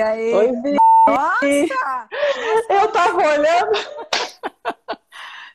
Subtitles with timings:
[0.00, 0.32] E aí?
[0.34, 0.76] Oi, Vi.
[1.06, 2.08] Nossa!
[2.70, 3.72] Eu tava olhando.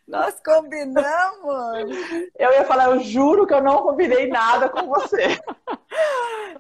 [0.07, 1.97] Nós combinamos!
[2.37, 5.39] Eu ia falar, eu juro que eu não combinei nada com você.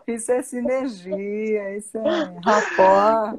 [0.07, 3.37] Isso é sinergia, isso é rapó.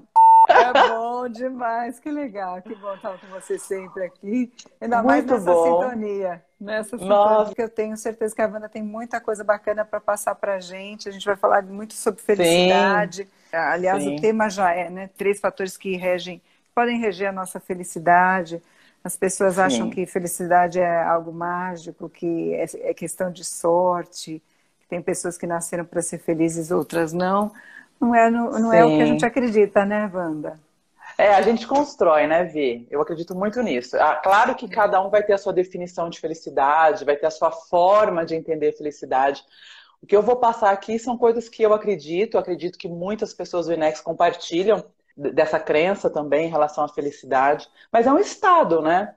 [0.49, 4.53] É bom demais, que legal, que bom estar com você sempre aqui.
[4.81, 5.83] Ainda mais Muito nessa bom.
[5.83, 6.45] sintonia.
[6.61, 7.39] Nessa Nossa.
[7.39, 10.55] sintonia que eu tenho certeza que a Wanda tem muita coisa bacana para passar para
[10.55, 11.09] a gente.
[11.09, 13.29] A gente vai falar muito sobre felicidade.
[13.53, 14.17] Aliás, Sim.
[14.17, 15.11] o tema já é, né?
[15.17, 16.43] Três fatores que regem,
[16.75, 18.63] podem reger a nossa felicidade.
[19.03, 19.61] As pessoas Sim.
[19.61, 24.43] acham que felicidade é algo mágico, que é, é questão de sorte,
[24.81, 27.53] que tem pessoas que nasceram para ser felizes, outras não.
[28.01, 30.61] Não é, não, não é o que a gente acredita, né, Wanda?
[31.19, 32.87] É, a gente constrói, né, Vi?
[32.91, 33.97] Eu acredito muito nisso.
[33.97, 37.31] Ah, claro que cada um vai ter a sua definição de felicidade, vai ter a
[37.31, 39.43] sua forma de entender felicidade.
[40.03, 43.67] O que eu vou passar aqui são coisas que eu acredito, acredito que muitas pessoas
[43.67, 44.85] do INEX compartilham
[45.17, 47.69] dessa crença também em relação à felicidade.
[47.93, 49.15] Mas é um estado, né?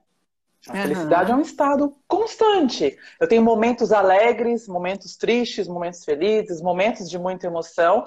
[0.67, 0.77] A Aham.
[0.77, 2.97] felicidade é um estado constante.
[3.19, 8.03] Eu tenho momentos alegres, momentos tristes, momentos felizes, momentos de muita emoção.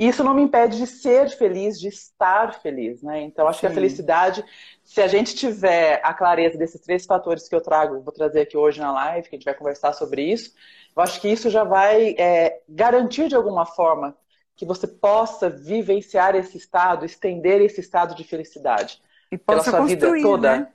[0.00, 3.20] E isso não me impede de ser feliz, de estar feliz, né?
[3.20, 3.74] Então, acho que a Sim.
[3.74, 4.42] felicidade,
[4.82, 8.56] se a gente tiver a clareza desses três fatores que eu trago, vou trazer aqui
[8.56, 10.54] hoje na live, que a gente vai conversar sobre isso,
[10.96, 14.16] eu acho que isso já vai é, garantir de alguma forma
[14.56, 19.02] que você possa vivenciar esse estado, estender esse estado de felicidade.
[19.30, 20.60] E Pela possa sua vida toda.
[20.60, 20.68] né?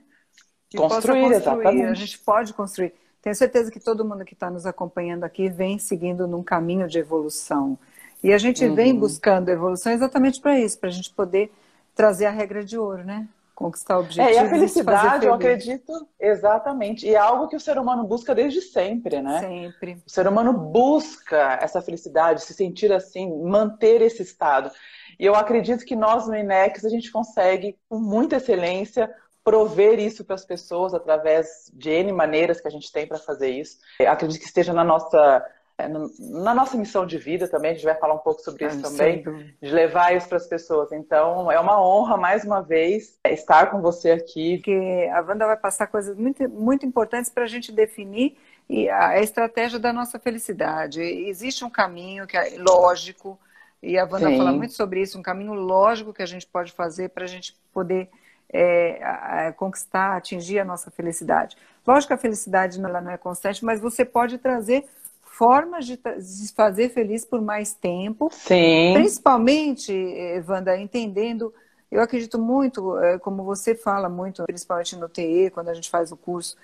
[0.76, 1.34] Construir, construir.
[1.34, 1.84] exatamente.
[1.86, 2.94] A gente pode construir.
[3.20, 7.00] Tenho certeza que todo mundo que está nos acompanhando aqui vem seguindo num caminho de
[7.00, 7.76] evolução.
[8.26, 8.98] E a gente vem Uhum.
[9.00, 11.52] buscando evolução exatamente para isso, para a gente poder
[11.94, 13.28] trazer a regra de ouro, né?
[13.54, 15.62] Conquistar objetivos É, e a felicidade, eu feliz.
[15.62, 17.06] acredito, exatamente.
[17.06, 19.40] E é algo que o ser humano busca desde sempre, né?
[19.40, 20.02] Sempre.
[20.06, 24.70] O ser humano busca essa felicidade, se sentir assim, manter esse estado.
[25.18, 29.08] E eu acredito que nós no INEX a gente consegue, com muita excelência,
[29.42, 33.50] prover isso para as pessoas através de N maneiras que a gente tem para fazer
[33.50, 33.78] isso.
[34.00, 35.42] Eu acredito que esteja na nossa, é,
[36.18, 38.82] na nossa missão de vida também, a gente vai falar um pouco sobre isso Ah,
[38.82, 39.54] também sem dúvida.
[39.60, 40.90] de levar isso para as pessoas.
[40.90, 44.56] Então, é uma honra, mais uma vez, estar com você aqui.
[44.56, 48.38] Porque a Wanda vai passar coisas muito, muito importantes para a gente definir
[48.68, 51.00] e a estratégia da nossa felicidade.
[51.02, 53.38] Existe um caminho que é lógico,
[53.82, 54.38] e a Wanda Sim.
[54.38, 57.54] fala muito sobre isso, um caminho lógico que a gente pode fazer para a gente
[57.72, 58.08] poder
[58.50, 61.54] é, conquistar, atingir a nossa felicidade.
[61.86, 64.86] Lógico que a felicidade ela não é constante, mas você pode trazer
[65.36, 71.52] formas de, se fazer feliz por mais tempo, Sim, Principalmente, eh, Wanda, entendendo,
[71.90, 76.10] eu acredito muito, eh, como você fala muito, principalmente no TE, quando a gente faz
[76.10, 76.56] o curso,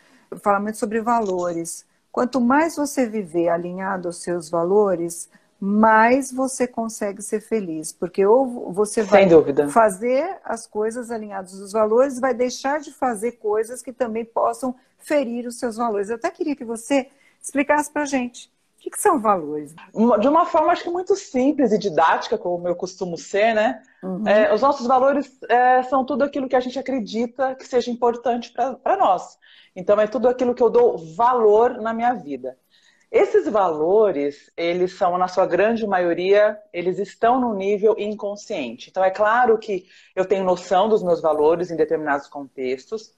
[0.42, 1.84] fala muito sobre valores.
[2.10, 5.28] Quanto mais você viver alinhado aos seus valores,
[5.60, 7.92] mais você consegue ser feliz.
[7.92, 9.26] Porque ou você vai
[9.70, 15.46] fazer as coisas alinhadas aos valores, vai deixar de fazer coisas que também possam ferir
[15.46, 16.08] os seus valores.
[16.08, 17.08] Eu até queria que você
[17.40, 18.50] explicasse pra gente.
[18.84, 19.72] O que, são valores?
[20.20, 23.80] De uma forma, acho que muito simples e didática, como eu costumo ser, né?
[24.02, 24.26] Uhum.
[24.26, 28.52] É, os nossos valores é, são tudo aquilo que a gente acredita que seja importante
[28.52, 29.38] para nós.
[29.76, 32.58] Então, é tudo aquilo que eu dou valor na minha vida.
[33.08, 38.90] Esses valores, eles são, na sua grande maioria, eles estão no nível inconsciente.
[38.90, 43.14] Então, é claro que eu tenho noção dos meus valores em determinados contextos,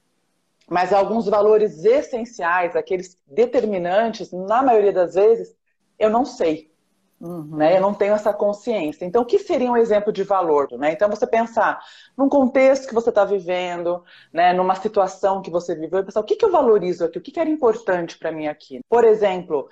[0.69, 5.55] mas alguns valores essenciais, aqueles determinantes, na maioria das vezes,
[5.99, 6.73] eu não sei
[7.17, 7.55] Uhum.
[7.55, 7.77] né?
[7.77, 9.05] Eu não tenho essa consciência.
[9.05, 10.67] Então, o que seria um exemplo de valor?
[10.73, 10.91] Né?
[10.91, 11.79] Então, você pensar
[12.17, 14.03] num contexto que você está vivendo,
[14.33, 14.51] né?
[14.51, 17.31] numa situação que você viveu, e pensar o que, que eu valorizo aqui, o que,
[17.31, 18.81] que era importante para mim aqui.
[18.89, 19.69] Por exemplo,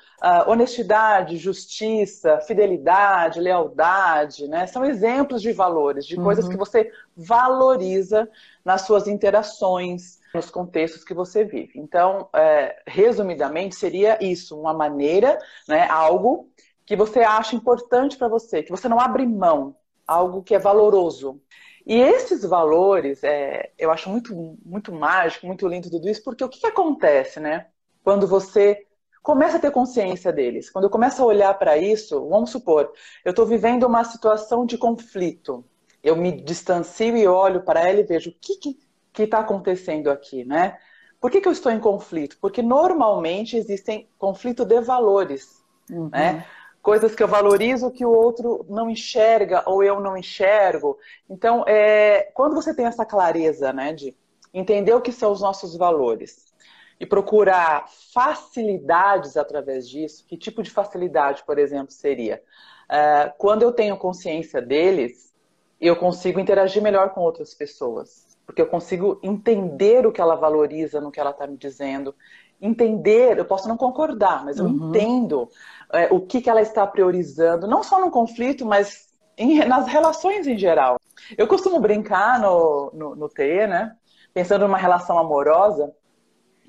[0.47, 4.65] honestidade, justiça, fidelidade, lealdade, né?
[4.65, 6.51] são exemplos de valores, de coisas Uhum.
[6.51, 8.29] que você valoriza
[8.63, 11.79] nas suas interações, nos contextos que você vive.
[11.79, 15.37] Então, é, resumidamente, seria isso, uma maneira,
[15.67, 16.49] né, algo
[16.85, 19.75] que você acha importante para você, que você não abre mão,
[20.07, 21.41] algo que é valoroso.
[21.85, 24.33] E esses valores, é, eu acho muito,
[24.65, 27.67] muito mágico, muito lindo tudo isso, porque o que, que acontece, né?
[28.03, 28.85] Quando você
[29.21, 32.91] começa a ter consciência deles, quando eu começo a olhar para isso, vamos supor,
[33.23, 35.63] eu estou vivendo uma situação de conflito,
[36.03, 38.77] eu me distancio e olho para ela e vejo o que
[39.21, 40.79] está acontecendo aqui, né?
[41.21, 42.37] Por que, que eu estou em conflito?
[42.41, 46.09] Porque normalmente existem conflito de valores, Uhum.
[46.09, 46.45] né?
[46.83, 50.97] coisas que eu valorizo que o outro não enxerga ou eu não enxergo.
[51.29, 54.13] Então, é, quando você tem essa clareza, né, de
[54.53, 56.53] entender o que são os nossos valores
[56.99, 62.43] e procurar facilidades através disso, que tipo de facilidade, por exemplo, seria?
[62.89, 65.33] É, quando eu tenho consciência deles,
[65.79, 68.32] eu consigo interagir melhor com outras pessoas.
[68.45, 72.13] Porque eu consigo entender o que ela valoriza no que ela está me dizendo.
[72.61, 74.89] Entender, eu posso não concordar, mas eu uhum.
[74.89, 75.49] entendo
[75.91, 79.07] é, o que, que ela está priorizando, não só no conflito, mas
[79.37, 80.97] em, nas relações em geral.
[81.37, 83.95] Eu costumo brincar no, no, no TE, né?
[84.33, 85.93] Pensando numa relação amorosa,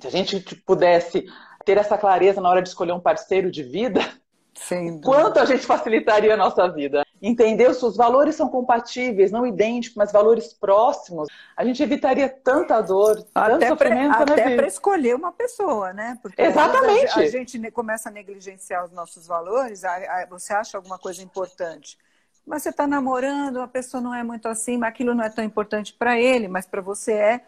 [0.00, 1.26] se a gente pudesse
[1.64, 4.00] ter essa clareza na hora de escolher um parceiro de vida,
[5.02, 7.03] quanto a gente facilitaria a nossa vida.
[7.26, 11.26] Entender se os valores são compatíveis, não idênticos, mas valores próximos,
[11.56, 14.24] a gente evitaria tanta dor, até tanto sofrimento.
[14.24, 16.18] Pra, até para escolher uma pessoa, né?
[16.20, 17.18] Porque Exatamente.
[17.18, 19.80] A gente começa a negligenciar os nossos valores,
[20.28, 21.96] você acha alguma coisa importante.
[22.46, 25.42] Mas você está namorando, a pessoa não é muito assim, mas aquilo não é tão
[25.42, 27.40] importante para ele, mas para você é.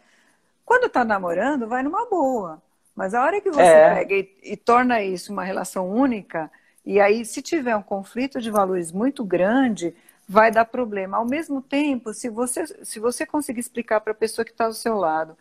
[0.65, 2.63] Quando está namorando, vai numa boa.
[2.95, 3.95] Mas a hora que você é.
[3.95, 6.51] pega e, e torna isso uma relação única,
[6.87, 9.93] e aí, se tiver um conflito de valores muito grande,
[10.29, 11.17] vai dar problema.
[11.17, 14.73] Ao mesmo tempo, se você, se você conseguir explicar para a pessoa que está ao
[14.73, 15.37] seu lado,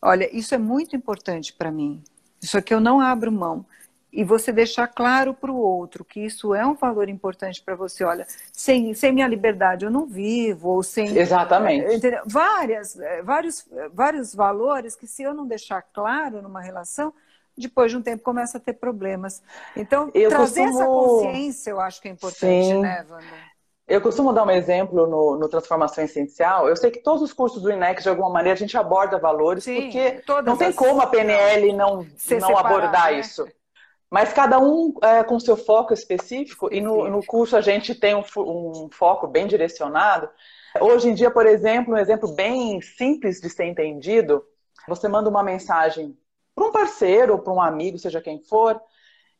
[0.00, 2.00] olha, isso é muito importante para mim,
[2.40, 3.66] isso aqui eu não abro mão.
[4.12, 8.04] E você deixar claro para o outro que isso é um valor importante para você.
[8.04, 11.18] Olha, sem, sem minha liberdade eu não vivo, ou sem.
[11.18, 11.96] Exatamente.
[11.96, 12.22] Entendeu?
[12.24, 17.12] Várias, eh, vários, eh, vários valores que, se eu não deixar claro numa relação,
[17.56, 19.42] depois de um tempo começa a ter problemas.
[19.76, 20.80] Então, eu trazer costumo...
[20.80, 22.80] essa consciência eu acho que é importante, Sim.
[22.80, 23.54] né, Wanda?
[23.86, 26.66] Eu costumo dar um exemplo no, no, Transformação Essencial.
[26.66, 29.64] Eu sei que todos os cursos do INEX, de alguma maneira, a gente aborda valores,
[29.64, 32.06] Sim, porque não tem como a PNL não,
[32.40, 33.20] não abordar né?
[33.20, 33.46] isso.
[34.10, 38.14] Mas cada um é, com seu foco específico, e no, no curso a gente tem
[38.14, 40.30] um, um foco bem direcionado.
[40.80, 44.42] Hoje em dia, por exemplo, um exemplo bem simples de ser entendido,
[44.88, 46.16] você manda uma mensagem
[46.54, 48.80] para um parceiro ou para um amigo, seja quem for,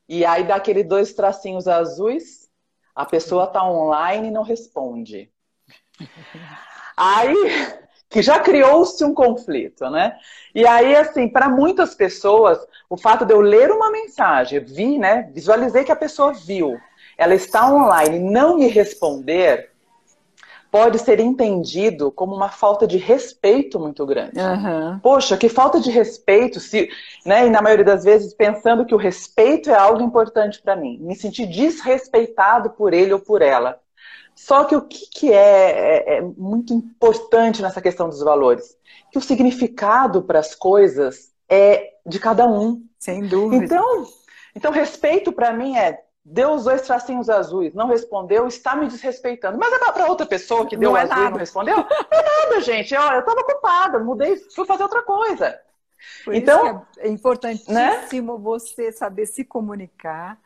[0.08, 2.48] e aí dá aquele dois tracinhos azuis,
[2.94, 5.30] a pessoa está online e não responde.
[6.96, 7.34] Aí
[8.14, 10.16] que já criou-se um conflito, né?
[10.54, 15.28] E aí, assim, para muitas pessoas, o fato de eu ler uma mensagem, vi, né?
[15.34, 16.78] Visualizei que a pessoa viu,
[17.18, 19.73] ela está online, não me responder,
[20.74, 24.40] pode ser entendido como uma falta de respeito muito grande.
[24.40, 24.98] Uhum.
[24.98, 26.88] Poxa, que falta de respeito, se,
[27.24, 27.46] né?
[27.46, 31.14] E na maioria das vezes pensando que o respeito é algo importante para mim, me
[31.14, 33.78] sentir desrespeitado por ele ou por ela.
[34.34, 38.76] Só que o que, que é, é, é muito importante nessa questão dos valores?
[39.12, 42.82] Que o significado para as coisas é de cada um.
[42.98, 43.64] Sem dúvida.
[43.64, 44.06] Então,
[44.56, 49.58] então respeito para mim é deu os dois tracinhos azuis, não respondeu, está me desrespeitando.
[49.58, 51.76] Mas é para outra pessoa que deu não é azul e não respondeu?
[51.76, 52.94] Não é nada, gente.
[52.94, 55.60] Olha, eu estava ocupada, mudei, fui fazer outra coisa.
[56.24, 58.40] Por então, é importantíssimo né?
[58.40, 60.38] você saber se comunicar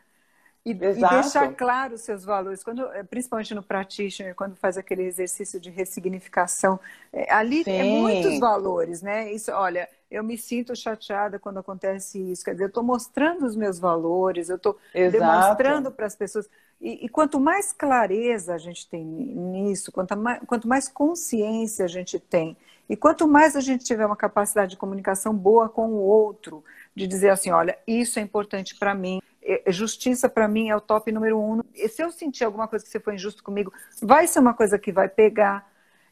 [0.65, 5.03] e, e, deixar claro os seus valores, quando, eh, principalmente no practitioner, quando faz aquele
[5.03, 6.79] exercício de ressignificação,
[7.11, 7.71] é, ali Sim.
[7.71, 9.31] é muitos valores, né?
[9.31, 12.43] Isso, olha, eu me sinto chateada quando acontece isso.
[12.43, 16.49] Quer dizer, eu estou mostrando os meus valores, eu estou demonstrando para as pessoas.
[16.81, 21.89] E, e, quanto mais clareza a gente tem nisso, quanto mais, quanto mais consciência a
[21.89, 22.55] gente tem,
[22.89, 26.63] e quanto mais a gente tiver uma capacidade de comunicação boa com o outro,
[26.95, 29.21] de dizer assim, olha, isso é importante para mim,
[29.67, 31.61] justiça para mim é o top número um.
[31.73, 34.77] E se eu sentir alguma coisa que você foi injusto comigo, vai ser uma coisa
[34.77, 35.67] que vai pegar.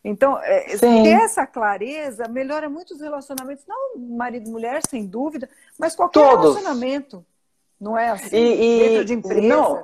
[0.10, 5.50] Então, é, ter essa clareza melhora muito os relacionamentos, não marido e mulher, sem dúvida,
[5.78, 6.56] mas qualquer Todos.
[6.56, 7.26] relacionamento.
[7.80, 8.36] Não é assim?
[8.36, 9.44] E, e, dentro de empresas.
[9.44, 9.82] Não,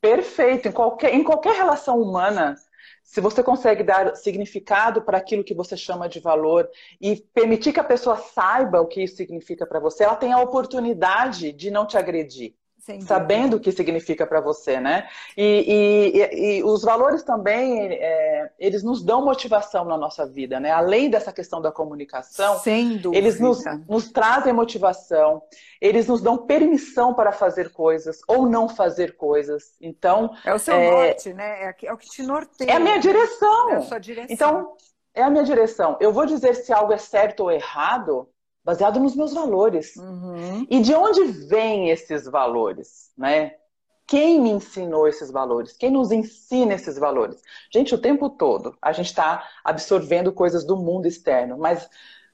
[0.00, 0.68] perfeito.
[0.68, 2.56] Em qualquer, em qualquer relação humana,
[3.04, 6.68] se você consegue dar significado para aquilo que você chama de valor
[7.00, 10.40] e permitir que a pessoa saiba o que isso significa para você, ela tem a
[10.40, 12.54] oportunidade de não te agredir
[13.00, 15.08] sabendo o que significa para você, né?
[15.36, 20.70] E, e, e, os valores também, é, eles nos dão motivação na nossa vida, né?
[20.70, 22.58] Além dessa questão da comunicação,
[23.12, 25.42] eles nos, nos trazem motivação,
[25.80, 29.74] eles nos dão permissão para fazer coisas ou não fazer coisas.
[29.80, 31.64] Então é o seu é, norte, né?
[31.64, 32.70] É, é o que te norteia.
[32.70, 33.70] É a minha direção.
[33.70, 34.34] É a sua direção.
[34.34, 34.76] Então
[35.14, 35.96] é a minha direção.
[36.00, 38.28] Eu vou dizer se algo é certo ou errado
[38.68, 39.96] baseado nos meus valores.
[39.96, 40.66] Uhum.
[40.68, 43.54] E de onde vêm esses valores, né?
[44.06, 45.72] Quem me ensinou esses valores?
[45.72, 47.40] Quem nos ensina esses valores?
[47.72, 51.88] Gente, o tempo todo a gente está absorvendo coisas do mundo externo, mas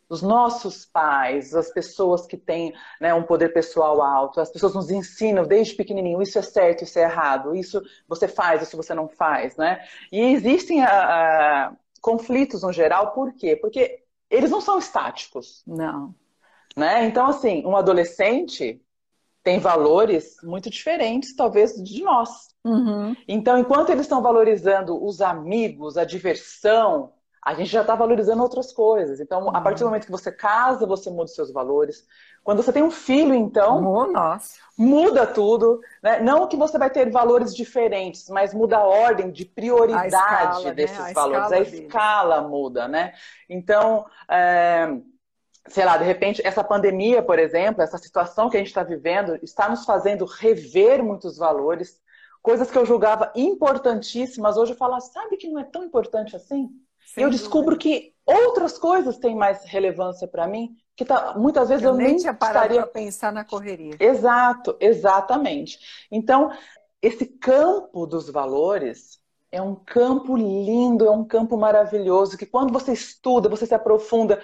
[0.08, 4.90] os nossos pais, as pessoas que têm né, um poder pessoal alto, as pessoas nos
[4.90, 9.08] ensinam desde pequenininho, isso é certo, isso é errado, isso você faz, isso você não
[9.08, 9.84] faz, né?
[10.10, 13.54] E existem a, ah, a, ah, conflitos no geral, por quê?
[13.54, 15.62] Porque eles não são estáticos.
[15.64, 16.12] Não.
[16.76, 17.04] Né?
[17.06, 18.80] Então, assim, um adolescente
[19.44, 22.48] tem valores muito diferentes, talvez, de nós.
[22.64, 23.14] Uhum.
[23.28, 27.12] Então, enquanto eles estão valorizando os amigos, a diversão,
[27.44, 29.20] a gente já está valorizando outras coisas.
[29.20, 29.54] Então, uhum.
[29.54, 32.06] a partir do momento que você casa, você muda os seus valores.
[32.42, 34.56] Quando você tem um filho, então, oh, nossa.
[34.76, 35.78] muda tudo.
[36.02, 36.20] Né?
[36.20, 40.72] Não que você vai ter valores diferentes, mas muda a ordem de prioridade escala, né?
[40.72, 41.12] desses né?
[41.12, 41.52] valores.
[41.52, 43.12] A escala muda, né?
[43.48, 44.88] Então, é
[45.68, 49.38] sei lá, de repente, essa pandemia, por exemplo, essa situação que a gente está vivendo,
[49.42, 52.00] está nos fazendo rever muitos valores,
[52.42, 56.36] coisas que eu julgava importantíssimas, hoje eu falo, ah, sabe que não é tão importante
[56.36, 56.68] assim?
[57.06, 61.68] Sem e eu descubro que outras coisas têm mais relevância para mim, que tá, muitas
[61.68, 62.86] vezes eu, eu nem tinha estaria...
[62.86, 63.96] pensar na correria.
[63.98, 65.78] Exato, exatamente.
[66.10, 66.50] Então,
[67.00, 69.18] esse campo dos valores
[69.50, 74.42] é um campo lindo, é um campo maravilhoso, que quando você estuda, você se aprofunda,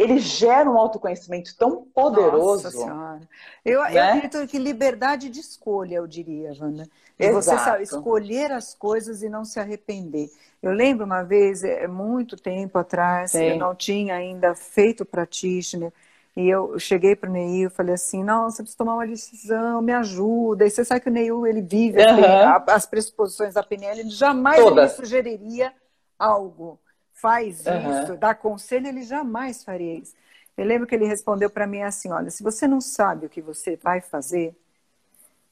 [0.00, 2.64] ele gera um autoconhecimento tão poderoso.
[2.64, 3.20] Nossa Senhora.
[3.62, 3.94] Eu, né?
[3.94, 6.88] eu acredito que liberdade de escolha, eu diria, Wanda.
[7.18, 10.30] De você sabe, escolher as coisas e não se arrepender.
[10.62, 13.44] Eu lembro uma vez, é, muito tempo atrás, Sim.
[13.44, 15.92] eu não tinha ainda feito practitioner,
[16.34, 19.82] e eu cheguei para o Neil e falei assim, não, você precisa tomar uma decisão,
[19.82, 20.64] me ajuda.
[20.64, 22.64] E você sabe que o Neil, ele vive uhum.
[22.68, 25.74] as pressuposições da PNL, ele jamais me sugeriria
[26.18, 26.78] algo
[27.20, 28.02] faz uhum.
[28.02, 30.14] isso, dá conselho, ele jamais faria isso.
[30.56, 33.40] Eu lembro que ele respondeu para mim assim: olha, se você não sabe o que
[33.40, 34.54] você vai fazer,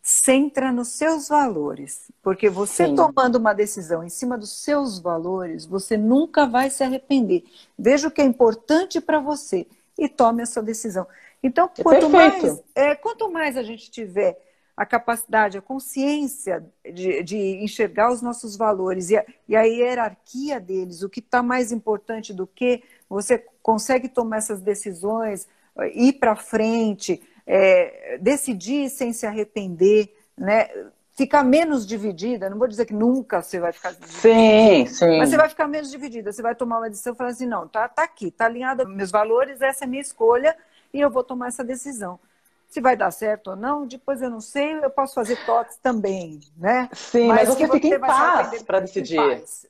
[0.03, 2.95] centra nos seus valores, porque você Sim.
[2.95, 7.45] tomando uma decisão em cima dos seus valores, você nunca vai se arrepender.
[7.79, 9.67] Veja o que é importante para você
[9.99, 11.07] e tome a sua decisão.
[11.43, 14.48] Então, é quanto, mais, é, quanto mais a gente tiver
[14.79, 20.61] a capacidade, a consciência de, de enxergar os nossos valores e a, e a hierarquia
[20.61, 25.49] deles, o que está mais importante do que você consegue tomar essas decisões,
[25.95, 30.69] ir para frente, é, decidir sem se arrepender, né?
[31.17, 35.19] ficar menos dividida, não vou dizer que nunca você vai ficar dividida, sim, sim.
[35.19, 37.67] mas você vai ficar menos dividida, você vai tomar uma decisão e falar assim, não,
[37.67, 40.57] tá, tá aqui, tá alinhado aos meus valores, essa é a minha escolha
[40.95, 42.21] e eu vou tomar essa decisão.
[42.69, 46.39] Se vai dar certo ou não, depois eu não sei, eu posso fazer toques também,
[46.55, 46.89] né?
[46.93, 49.19] Sim, mas, mas você fica em paz para decidir.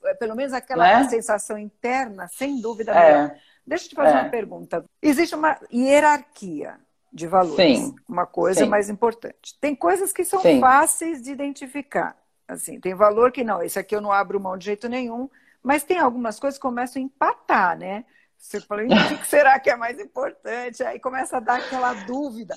[0.03, 1.07] É, pelo menos aquela né?
[1.07, 2.91] sensação interna, sem dúvida.
[2.91, 3.39] É.
[3.65, 4.21] Deixa eu te fazer é.
[4.21, 4.83] uma pergunta.
[5.01, 6.77] Existe uma hierarquia
[7.11, 7.95] de valores, Sim.
[8.07, 8.69] uma coisa Sim.
[8.69, 9.57] mais importante.
[9.61, 10.59] Tem coisas que são Sim.
[10.59, 12.17] fáceis de identificar.
[12.47, 15.29] Assim, tem valor que não, esse aqui eu não abro mão de jeito nenhum,
[15.63, 18.05] mas tem algumas coisas que começam a empatar, né?
[18.37, 20.81] Você falou, o que será que é mais importante?
[20.83, 22.55] Aí começa a dar aquela dúvida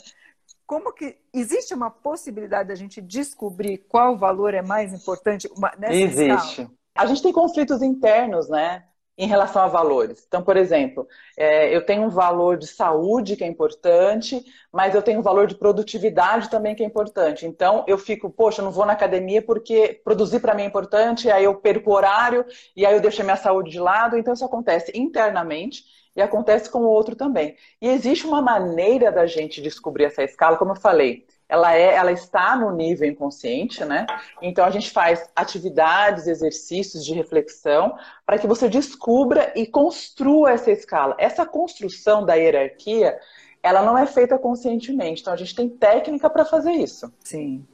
[0.72, 5.46] como que existe uma possibilidade da gente descobrir qual valor é mais importante
[5.78, 6.62] nessa Existe.
[6.62, 6.70] Escala?
[6.94, 8.82] A gente tem conflitos internos, né?
[9.18, 10.24] Em relação a valores.
[10.26, 15.02] Então, por exemplo, é, eu tenho um valor de saúde que é importante, mas eu
[15.02, 17.44] tenho um valor de produtividade também que é importante.
[17.44, 21.30] Então, eu fico, poxa, eu não vou na academia porque produzir para mim é importante,
[21.30, 24.16] aí eu perco o horário, e aí eu deixo a minha saúde de lado.
[24.16, 27.56] Então, isso acontece internamente e acontece com o outro também.
[27.80, 32.12] E existe uma maneira da gente descobrir essa escala, como eu falei, ela, é, ela
[32.12, 34.06] está no nível inconsciente, né?
[34.40, 40.70] Então a gente faz atividades, exercícios de reflexão para que você descubra e construa essa
[40.70, 41.14] escala.
[41.18, 43.18] Essa construção da hierarquia,
[43.62, 45.20] ela não é feita conscientemente.
[45.20, 47.12] Então a gente tem técnica para fazer isso.
[47.20, 47.66] Sim.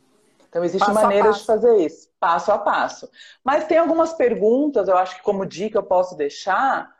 [0.48, 3.08] Então existe maneiras de fazer isso, passo a passo.
[3.44, 6.97] Mas tem algumas perguntas, eu acho que como dica eu posso deixar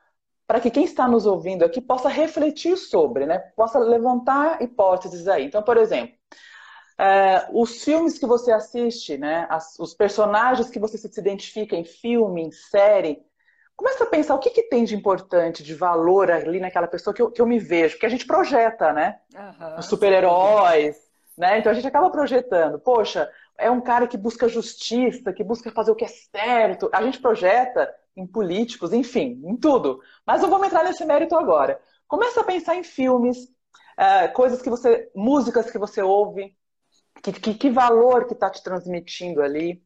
[0.48, 3.38] para que quem está nos ouvindo aqui possa refletir sobre, né?
[3.54, 5.44] Possa levantar hipóteses aí.
[5.44, 6.16] Então, por exemplo,
[6.98, 9.46] é, os filmes que você assiste, né?
[9.50, 13.22] As, os personagens que você se identifica em filme, em série,
[13.76, 17.20] começa a pensar o que, que tem de importante, de valor ali naquela pessoa que
[17.20, 19.18] eu, que eu me vejo, que a gente projeta, né?
[19.34, 20.96] Uhum, os super-heróis,
[21.36, 21.58] né?
[21.58, 22.78] Então a gente acaba projetando.
[22.78, 26.88] Poxa, é um cara que busca justiça, que busca fazer o que é certo.
[26.90, 30.00] A gente projeta em políticos, enfim, em tudo.
[30.26, 31.80] Mas não vamos entrar nesse mérito agora.
[32.06, 36.54] Começa a pensar em filmes, uh, coisas que você, músicas que você ouve,
[37.22, 39.82] que, que, que valor que está te transmitindo ali.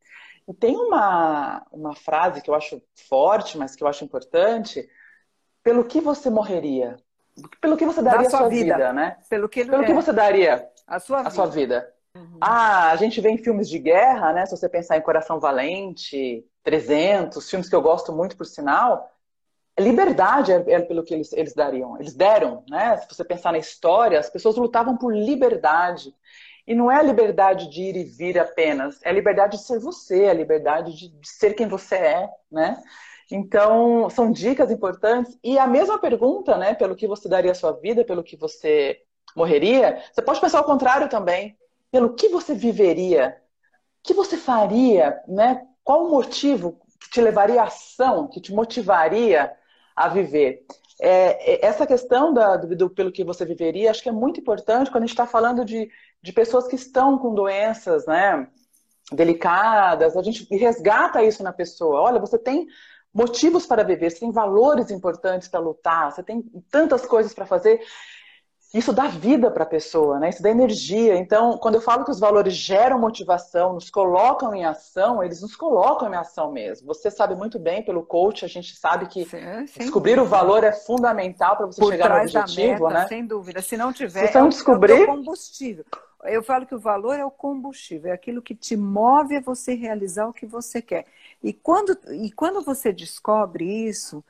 [0.49, 4.89] E tem uma, uma frase que eu acho forte, mas que eu acho importante.
[5.63, 6.97] Pelo que você morreria?
[7.61, 8.75] Pelo que você daria a sua vida.
[8.75, 9.17] vida, né?
[9.29, 9.87] Pelo que, Pelo é.
[9.87, 11.35] que você daria a sua a vida.
[11.35, 11.95] Sua vida.
[12.15, 12.39] Uhum.
[12.41, 14.45] Ah, a gente vê em filmes de guerra, né?
[14.45, 19.11] Se você pensar em Coração Valente, 300, filmes que eu gosto muito, por sinal,
[19.79, 21.99] liberdade é, é, pelo que eles, eles dariam.
[21.99, 22.97] Eles deram, né?
[22.99, 26.15] Se você pensar na história, as pessoas lutavam por liberdade.
[26.67, 29.81] E não é a liberdade de ir e vir apenas, é a liberdade de ser
[29.81, 32.81] você, é a liberdade de, de ser quem você é, né?
[33.31, 35.37] Então, são dicas importantes.
[35.43, 36.75] E a mesma pergunta, né?
[36.75, 39.01] Pelo que você daria a sua vida, pelo que você
[39.35, 41.57] morreria, você pode pensar ao contrário também.
[41.91, 43.37] Pelo que você viveria
[44.03, 45.67] que você faria, né?
[45.85, 49.53] Qual o motivo que te levaria à ação, que te motivaria
[49.95, 50.65] a viver?
[51.01, 54.41] É, é, essa questão da, do, do, pelo que você viveria, acho que é muito
[54.41, 55.91] importante quando a gente está falando de,
[56.23, 58.47] de pessoas que estão com doenças, né?
[59.11, 62.01] Delicadas, a gente resgata isso na pessoa.
[62.01, 62.67] Olha, você tem
[63.13, 67.81] motivos para viver, você tem valores importantes para lutar, você tem tantas coisas para fazer
[68.73, 70.31] isso dá vida para a pessoa, né?
[70.31, 71.15] Isso dá energia.
[71.17, 75.55] Então, quando eu falo que os valores geram motivação, nos colocam em ação, eles nos
[75.55, 76.87] colocam em ação mesmo.
[76.87, 79.39] Você sabe muito bem, pelo coach, a gente sabe que sim,
[79.79, 80.23] descobrir dúvida.
[80.23, 83.09] o valor é fundamental para você Por chegar no objetivo, meta, né?
[83.09, 83.61] Sem dúvida.
[83.61, 84.93] Se não tiver, Se não é, descobrir...
[84.93, 85.85] é o combustível.
[86.25, 89.75] Eu falo que o valor é o combustível, é aquilo que te move a você
[89.75, 91.05] realizar o que você quer.
[91.43, 94.25] E quando, e quando você descobre isso,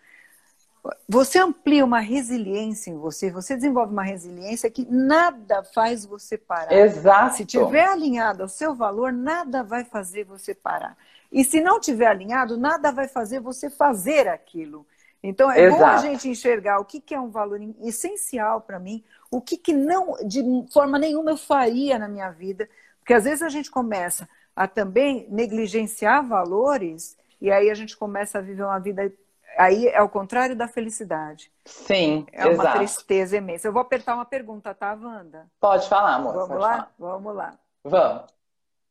[1.09, 6.73] você amplia uma resiliência em você, você desenvolve uma resiliência que nada faz você parar.
[6.73, 7.37] Exato.
[7.37, 10.97] Se tiver alinhado ao seu valor, nada vai fazer você parar.
[11.31, 14.85] E se não tiver alinhado, nada vai fazer você fazer aquilo.
[15.23, 15.81] Então é Exato.
[15.81, 19.57] bom a gente enxergar o que, que é um valor essencial para mim, o que,
[19.57, 22.69] que não, de forma nenhuma, eu faria na minha vida.
[22.99, 28.39] Porque às vezes a gente começa a também negligenciar valores e aí a gente começa
[28.39, 29.13] a viver uma vida
[29.59, 31.53] Aí é o contrário da felicidade.
[31.65, 32.79] Sim, É uma exato.
[32.79, 33.69] tristeza imensa.
[33.69, 35.47] Eu vou apertar uma pergunta, tá, Wanda?
[35.61, 36.35] Pode falar, amor.
[36.35, 36.71] Vamos lá?
[36.71, 36.95] Falar.
[36.99, 37.59] Vamos lá.
[37.85, 38.33] Vamos.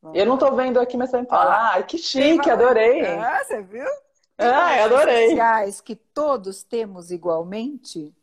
[0.01, 0.17] Vamos.
[0.17, 1.73] Eu não tô vendo aqui, mas você falar.
[1.73, 3.05] Ai, que chique, adorei.
[3.05, 3.85] Ah, você viu?
[4.37, 5.29] Ah, adorei.
[5.29, 8.13] Sociais que todos temos igualmente.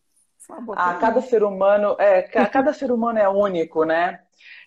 [0.77, 4.21] Ah, cada ser humano é, cada ser humano é único, né?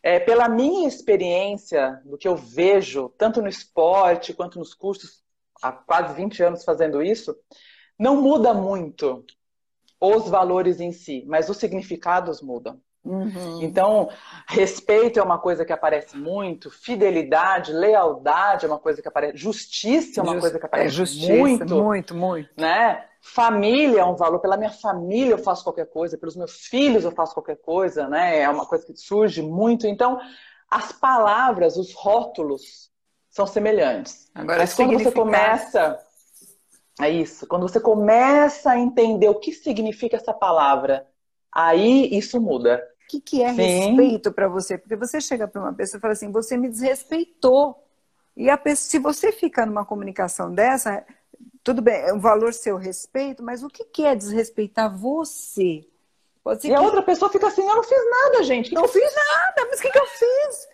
[0.04, 5.21] É, pela minha experiência, do que eu vejo, tanto no esporte quanto nos cursos,
[5.62, 7.36] há quase 20 anos fazendo isso,
[7.98, 9.24] não muda muito
[10.00, 12.80] os valores em si, mas os significados mudam.
[13.04, 13.62] Uhum.
[13.62, 14.10] Então,
[14.48, 20.20] respeito é uma coisa que aparece muito, fidelidade, lealdade é uma coisa que aparece, justiça
[20.20, 23.06] é uma Just, coisa que aparece é justiça, muito, muito, muito, né?
[23.20, 24.40] Família é um valor.
[24.40, 28.40] Pela minha família eu faço qualquer coisa, pelos meus filhos eu faço qualquer coisa, né?
[28.40, 29.88] É uma coisa que surge muito.
[29.88, 30.20] Então,
[30.70, 32.91] as palavras, os rótulos,
[33.32, 34.30] são semelhantes.
[34.36, 35.98] Agora, Mas quando você começa.
[37.00, 37.48] É isso.
[37.48, 41.08] Quando você começa a entender o que significa essa palavra,
[41.52, 42.86] aí isso muda.
[43.06, 43.56] O que, que é Sim.
[43.56, 44.78] respeito para você?
[44.78, 47.88] Porque você chega para uma pessoa e fala assim: você me desrespeitou.
[48.36, 51.06] E a pessoa, se você fica numa comunicação dessa,
[51.64, 55.86] tudo bem, é um valor seu respeito, mas o que, que é desrespeitar você?
[56.46, 56.74] e que...
[56.74, 58.70] a outra pessoa fica assim: eu não fiz nada, gente.
[58.70, 60.68] Que não fiz nada, mas o que, que eu fiz?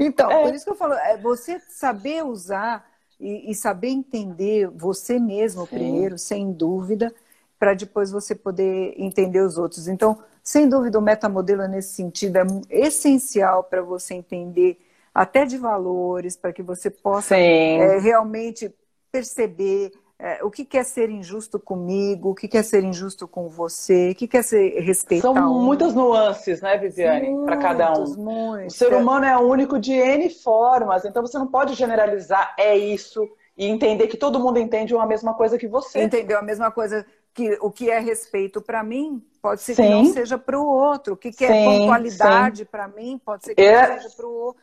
[0.00, 0.42] Então, é.
[0.42, 2.88] por isso que eu falo, é você saber usar
[3.20, 5.74] e, e saber entender você mesmo Sim.
[5.74, 7.14] primeiro, sem dúvida,
[7.58, 9.86] para depois você poder entender os outros.
[9.86, 14.80] Então, sem dúvida, o metamodelo nesse sentido é essencial para você entender
[15.14, 18.74] até de valores, para que você possa é, realmente
[19.12, 24.10] perceber é, o que quer ser injusto comigo, o que quer ser injusto com você,
[24.10, 25.32] o que quer ser respeitar.
[25.32, 25.64] São um.
[25.64, 28.66] muitas nuances, né, Viviane, para cada um.
[28.66, 33.26] O ser humano é único de N formas, então você não pode generalizar, é isso,
[33.56, 36.02] e entender que todo mundo entende uma mesma coisa que você.
[36.02, 39.82] Entendeu a mesma coisa que o que é respeito para mim pode ser sim.
[39.84, 41.14] que não seja para o outro.
[41.14, 43.88] O que, que é pontualidade para mim pode ser que é...
[43.88, 44.62] não seja para o outro.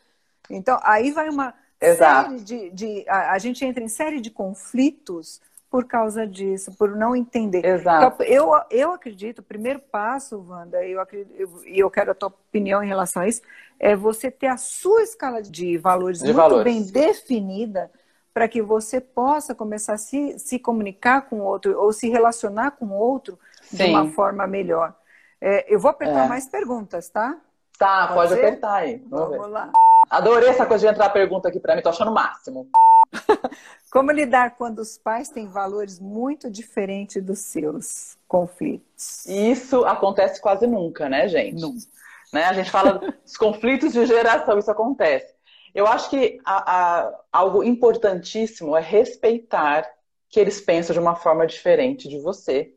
[0.49, 2.31] Então, aí vai uma Exato.
[2.31, 2.69] série de.
[2.71, 7.65] de a, a, gente entra em série de conflitos por causa disso, por não entender.
[7.65, 8.23] Exato.
[8.23, 12.15] Então, eu, eu acredito, o primeiro passo, Wanda, e eu, acredito, eu, eu quero a
[12.15, 13.41] tua opinião em relação a isso,
[13.79, 16.63] é você ter a sua escala de valores de muito valores.
[16.63, 17.91] bem definida
[18.33, 22.71] para que você possa começar a se, se comunicar com o outro ou se relacionar
[22.71, 23.77] com o outro Sim.
[23.77, 24.93] de uma forma melhor.
[25.41, 26.27] É, eu vou apertar é.
[26.27, 27.37] mais perguntas, tá?
[27.77, 29.03] Tá, pode, pode apertar aí.
[29.07, 29.71] Vamos, Vamos lá.
[30.09, 32.69] Adorei essa coisa de entrar pergunta aqui para mim, tô achando o máximo.
[33.91, 39.25] Como lidar quando os pais têm valores muito diferentes dos seus conflitos?
[39.25, 41.61] Isso acontece quase nunca, né, gente?
[41.61, 41.85] Nunca.
[42.33, 42.43] Né?
[42.43, 45.33] A gente fala dos conflitos de geração, isso acontece.
[45.73, 49.89] Eu acho que a, a, algo importantíssimo é respeitar
[50.29, 52.73] que eles pensam de uma forma diferente de você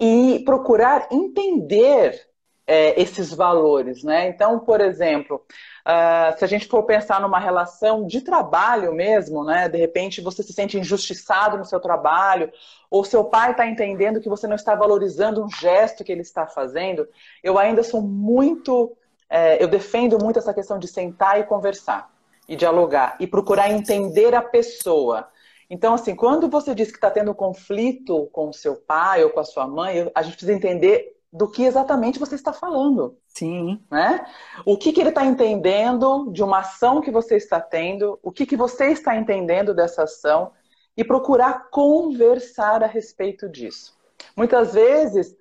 [0.00, 2.29] e procurar entender
[2.70, 4.28] é, esses valores, né?
[4.28, 5.44] Então, por exemplo,
[5.84, 9.68] uh, se a gente for pensar numa relação de trabalho mesmo, né?
[9.68, 12.48] De repente você se sente injustiçado no seu trabalho,
[12.88, 16.46] ou seu pai está entendendo que você não está valorizando um gesto que ele está
[16.46, 17.08] fazendo,
[17.42, 18.96] eu ainda sou muito,
[19.28, 22.08] é, eu defendo muito essa questão de sentar e conversar
[22.48, 25.28] e dialogar e procurar entender a pessoa.
[25.68, 29.40] Então, assim, quando você diz que está tendo conflito com o seu pai ou com
[29.40, 33.16] a sua mãe, a gente precisa entender do que exatamente você está falando.
[33.26, 33.80] Sim.
[33.90, 34.26] Né?
[34.64, 38.44] O que, que ele está entendendo de uma ação que você está tendo, o que,
[38.44, 40.52] que você está entendendo dessa ação
[40.96, 43.96] e procurar conversar a respeito disso.
[44.36, 45.36] Muitas vezes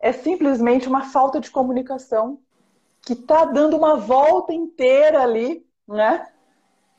[0.00, 2.38] é simplesmente uma falta de comunicação
[3.02, 6.26] que está dando uma volta inteira ali, né?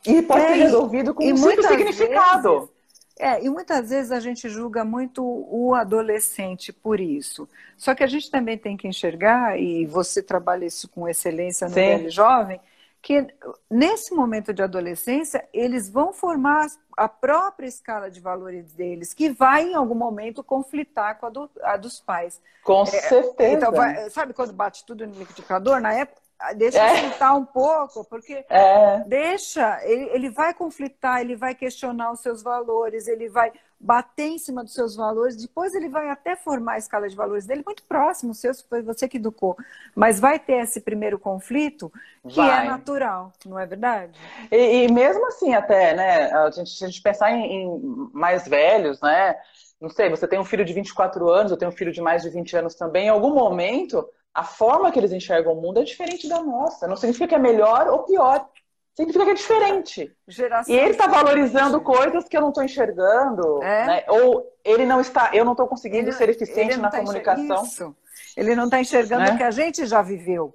[0.05, 2.59] E pode é, ser resolvido com um simples significado.
[2.59, 2.74] Vezes,
[3.17, 7.47] é, e muitas vezes a gente julga muito o adolescente por isso.
[7.77, 11.73] Só que a gente também tem que enxergar, e você trabalha isso com excelência no
[11.73, 12.59] velho jovem,
[13.01, 13.27] que
[13.69, 16.65] nesse momento de adolescência, eles vão formar
[16.97, 21.49] a própria escala de valores deles, que vai em algum momento conflitar com a, do,
[21.61, 22.41] a dos pais.
[22.63, 23.53] Com é, certeza.
[23.53, 25.79] Então, vai, sabe quando bate tudo no liquidificador?
[25.79, 26.19] Na época,
[26.55, 27.01] deixa é.
[27.01, 28.99] soltar um pouco, porque é.
[29.07, 34.37] deixa, ele, ele vai conflitar, ele vai questionar os seus valores, ele vai bater em
[34.37, 37.83] cima dos seus valores, depois ele vai até formar a escala de valores dele muito
[37.83, 39.55] próximo, seu, foi você que educou.
[39.93, 41.91] Mas vai ter esse primeiro conflito
[42.27, 42.65] que é vai.
[42.65, 44.17] é natural, não é verdade?
[44.51, 48.47] E, e, mesmo assim, até, né, a gente, se a gente pensar em, em mais
[48.47, 49.35] velhos, né?
[49.79, 52.23] Não sei, você tem um filho de 24 anos, eu tenho um filho de mais
[52.23, 55.83] de 20 anos também, em algum momento a forma que eles enxergam o mundo é
[55.83, 56.85] diferente da nossa.
[56.89, 58.45] Não significa que é melhor ou pior.
[58.93, 60.17] Significa que é diferente.
[60.27, 63.63] Geração e ele está valorizando coisas que eu não estou enxergando.
[63.63, 63.87] É?
[63.87, 64.03] Né?
[64.09, 67.63] Ou ele não está, eu não estou conseguindo ele, ser eficiente na tá comunicação.
[67.63, 67.95] Isso.
[68.35, 69.33] Ele não está enxergando né?
[69.33, 70.53] o que a gente já viveu.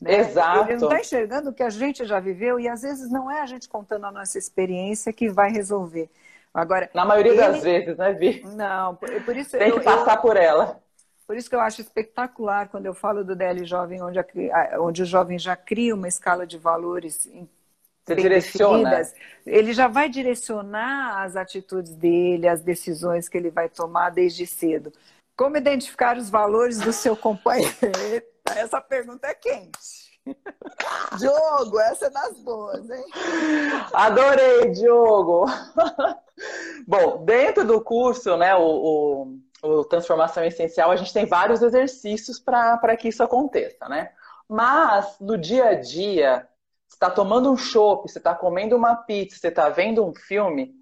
[0.00, 0.20] Né?
[0.20, 0.70] Exato.
[0.70, 3.42] Ele não está enxergando o que a gente já viveu e às vezes não é
[3.42, 6.10] a gente contando a nossa experiência que vai resolver.
[6.52, 7.40] Agora, na maioria ele...
[7.42, 8.42] das vezes, né, Vi?
[8.54, 10.22] Não, por, por isso tem eu, que passar eu...
[10.22, 10.80] por ela.
[11.28, 14.24] Por isso que eu acho espetacular quando eu falo do DL Jovem, onde, a,
[14.80, 17.28] onde o jovem já cria uma escala de valores
[18.02, 18.88] Você direciona.
[18.88, 19.14] Definidas,
[19.44, 24.90] ele já vai direcionar as atitudes dele, as decisões que ele vai tomar desde cedo.
[25.36, 27.76] Como identificar os valores do seu companheiro?
[28.56, 30.08] Essa pergunta é quente.
[31.18, 33.04] Diogo, essa é das boas, hein?
[33.92, 35.46] Adorei, Diogo.
[36.86, 42.38] Bom, dentro do curso, né, o, o o Transformação Essencial, a gente tem vários exercícios
[42.38, 44.10] para que isso aconteça, né?
[44.48, 46.48] Mas no dia a dia,
[46.86, 50.74] você está tomando um chopp, você está comendo uma pizza, você está vendo um filme,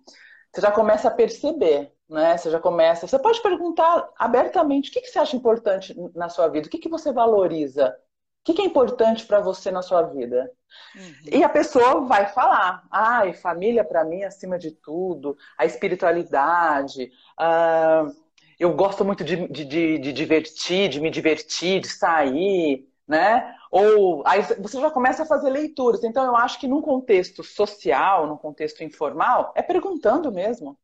[0.53, 2.37] você já começa a perceber, né?
[2.37, 3.07] Você já começa.
[3.07, 6.79] Você pode perguntar abertamente o que, que você acha importante na sua vida, o que,
[6.79, 10.51] que você valoriza, o que, que é importante para você na sua vida.
[10.95, 11.15] Uhum.
[11.33, 17.11] E a pessoa vai falar, ai, família para mim acima de tudo, a espiritualidade.
[17.41, 18.26] Uh,
[18.59, 23.55] eu gosto muito de, de, de, de, divertir, de me divertir, de sair, né?
[23.71, 26.03] Ou aí você já começa a fazer leituras.
[26.03, 30.79] Então eu acho que num contexto social, num contexto informal, é perguntando mesmo.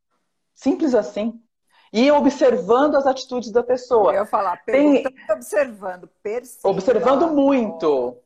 [0.55, 1.41] Simples assim.
[1.93, 4.13] E observando as atitudes da pessoa.
[4.13, 5.37] Eu ia falar, perguntando Tem...
[5.37, 6.73] observando, percebendo.
[6.73, 8.17] Observando muito.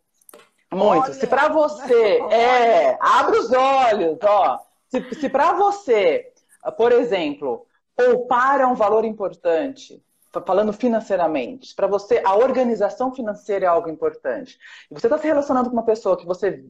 [0.72, 1.04] Muito.
[1.04, 4.60] Olha, se para você é, abre os olhos, ó.
[4.88, 6.32] Se, se para você,
[6.76, 10.02] por exemplo, Poupar é um valor importante,
[10.46, 11.74] falando financeiramente.
[11.74, 14.58] Para você, a organização financeira é algo importante.
[14.90, 16.62] E você está se relacionando com uma pessoa que você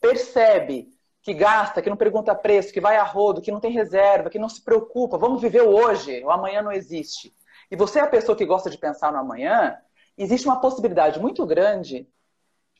[0.00, 0.88] percebe
[1.22, 4.38] que gasta, que não pergunta preço, que vai a rodo, que não tem reserva, que
[4.38, 7.34] não se preocupa, vamos viver o hoje, o amanhã não existe.
[7.70, 9.76] E você é a pessoa que gosta de pensar no amanhã,
[10.16, 12.08] existe uma possibilidade muito grande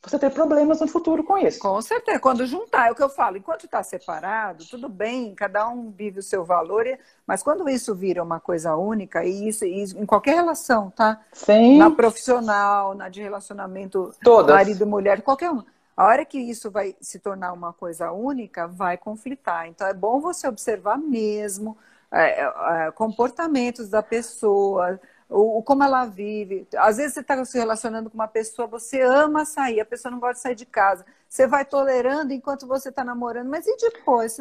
[0.03, 1.59] você ter problemas no futuro com isso.
[1.59, 2.19] Com certeza.
[2.19, 6.21] Quando juntar, é o que eu falo, enquanto está separado, tudo bem, cada um vive
[6.21, 6.87] o seu valor,
[7.27, 11.21] mas quando isso vira uma coisa única, e isso, isso em qualquer relação, tá?
[11.33, 11.77] Sim.
[11.77, 14.55] Na profissional, na de relacionamento Todas.
[14.55, 15.63] marido e mulher, qualquer um.
[15.95, 19.69] A hora que isso vai se tornar uma coisa única, vai conflitar.
[19.69, 21.77] Então é bom você observar mesmo
[22.11, 24.99] é, é, é comportamentos da pessoa,
[25.31, 26.67] o, como ela vive.
[26.77, 30.19] Às vezes você está se relacionando com uma pessoa, você ama sair, a pessoa não
[30.19, 31.07] gosta de sair de casa.
[31.29, 34.37] Você vai tolerando enquanto você está namorando, mas e depois?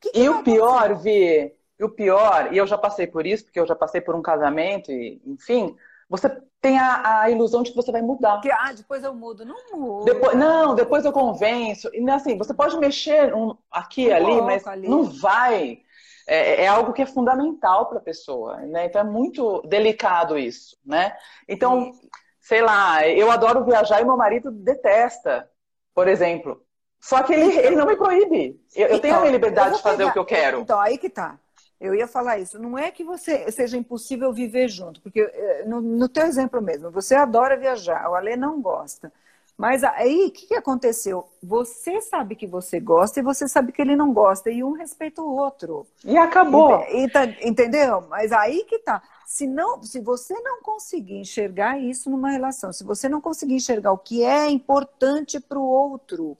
[0.00, 3.58] Que que e o pior, Vi, o pior, e eu já passei por isso, porque
[3.58, 5.76] eu já passei por um casamento, e, enfim,
[6.08, 6.28] você
[6.60, 8.40] tem a, a, ilusão de que você vai mudar.
[8.40, 9.44] Que, ah, depois eu mudo.
[9.44, 10.04] Não mudo.
[10.04, 11.88] Depois, não, depois eu convenço.
[11.92, 14.88] E assim, você pode mexer um, aqui e ali, mas ali.
[14.88, 15.82] não vai
[16.28, 18.84] é, é algo que é fundamental para a pessoa, né?
[18.84, 21.16] Então é muito delicado isso, né?
[21.48, 21.92] Então,
[22.38, 25.50] sei lá, eu adoro viajar e meu marido detesta,
[25.94, 26.62] por exemplo.
[27.00, 28.60] Só que ele, ele não me proíbe.
[28.76, 30.10] Eu, eu tenho a minha então, liberdade de fazer pegar...
[30.10, 30.60] o que eu quero.
[30.60, 31.38] Então, aí que tá.
[31.80, 32.58] Eu ia falar isso.
[32.58, 36.90] Não é que você seja impossível viver junto, porque eh, no, no teu exemplo mesmo,
[36.90, 39.12] você adora viajar, o Ale não gosta.
[39.58, 41.28] Mas aí, o que, que aconteceu?
[41.42, 45.20] Você sabe que você gosta e você sabe que ele não gosta, e um respeita
[45.20, 45.84] o outro.
[46.04, 46.80] E acabou.
[46.88, 48.02] E, e tá, entendeu?
[48.02, 49.02] Mas aí que tá.
[49.26, 53.90] Se, não, se você não conseguir enxergar isso numa relação, se você não conseguir enxergar
[53.90, 56.38] o que é importante para o outro,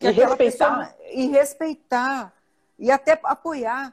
[0.00, 0.36] e respeitar.
[0.36, 2.32] Pessoa, e respeitar,
[2.78, 3.92] e até apoiar,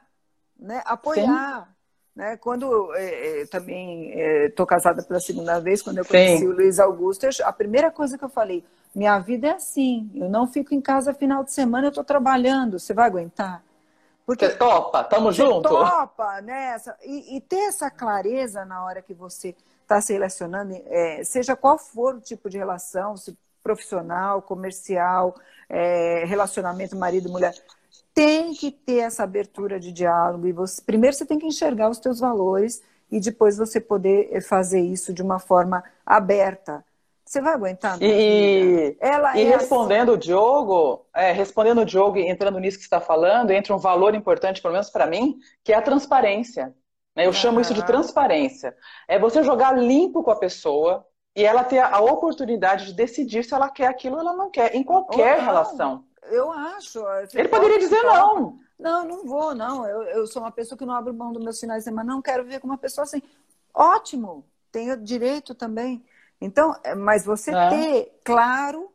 [0.56, 0.80] né?
[0.86, 1.66] Apoiar.
[1.66, 1.81] Sim.
[2.14, 2.36] Né?
[2.36, 4.10] Quando é, também
[4.46, 6.48] estou é, casada pela segunda vez, quando eu conheci Sim.
[6.48, 8.62] o Luiz Augusto, eu, a primeira coisa que eu falei,
[8.94, 12.78] minha vida é assim, eu não fico em casa final de semana, eu estou trabalhando,
[12.78, 13.64] você vai aguentar?
[14.26, 15.68] Porque você topa, tamo você junto.
[15.68, 16.76] Topa, né?
[17.02, 21.78] E, e, ter essa clareza na hora que você está se relacionando, é, seja qual
[21.78, 25.34] for o tipo de relação, se profissional, comercial,
[25.68, 27.54] é, relacionamento marido-mulher,
[28.14, 30.46] tem que ter essa abertura de diálogo.
[30.46, 34.80] E você, primeiro você tem que enxergar os teus valores e depois você poder fazer
[34.80, 36.84] isso de uma forma aberta.
[37.24, 37.96] Você vai aguentar?
[38.02, 40.18] E, Ela e é respondendo assim.
[40.18, 43.78] o Diogo, é, respondendo o Diogo e entrando nisso que você está falando, entra um
[43.78, 46.74] valor importante, pelo menos para mim, que é a transparência.
[47.16, 47.24] Né?
[47.24, 47.32] Eu uhum.
[47.32, 48.76] chamo isso de transparência.
[49.08, 53.54] É você jogar limpo com a pessoa e ela ter a oportunidade de decidir se
[53.54, 56.04] ela quer aquilo ou ela não quer, em qualquer relação.
[56.32, 57.04] Eu acho.
[57.34, 58.58] Ele poderia dizer não.
[58.78, 59.86] Não, não vou, não.
[59.86, 62.12] Eu, eu sou uma pessoa que não abre mão dos meus finais de semana.
[62.12, 63.22] Não quero viver com uma pessoa assim.
[63.72, 66.04] Ótimo, tenho direito também.
[66.40, 67.68] Então, é, mas você é.
[67.68, 68.90] ter claro,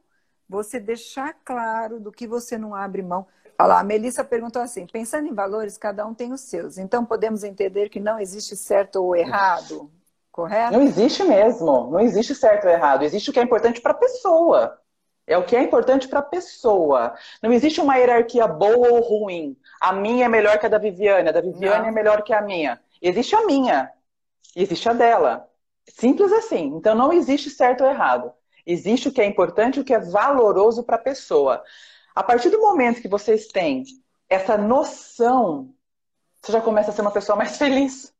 [0.47, 3.25] você deixar claro do que você não abre mão.
[3.59, 6.77] Olha lá, a Melissa perguntou assim: pensando em valores, cada um tem os seus.
[6.77, 9.89] Então podemos entender que não existe certo ou errado,
[10.31, 10.73] correto?
[10.73, 11.89] Não existe mesmo.
[11.91, 13.03] Não existe certo ou errado.
[13.03, 14.79] Existe o que é importante para a pessoa.
[15.27, 17.13] É o que é importante para a pessoa.
[17.43, 19.57] Não existe uma hierarquia boa ou ruim.
[19.81, 21.89] A minha é melhor que a da Viviane, a da Viviane não.
[21.89, 22.79] é melhor que a minha.
[23.01, 23.91] Existe a minha.
[24.55, 25.49] Existe a dela.
[25.85, 26.67] Simples assim.
[26.75, 28.31] Então não existe certo ou errado.
[28.65, 31.61] Existe o que é importante e o que é valoroso para a pessoa.
[32.15, 33.83] A partir do momento que vocês têm
[34.29, 35.73] essa noção,
[36.41, 38.13] você já começa a ser uma pessoa mais feliz.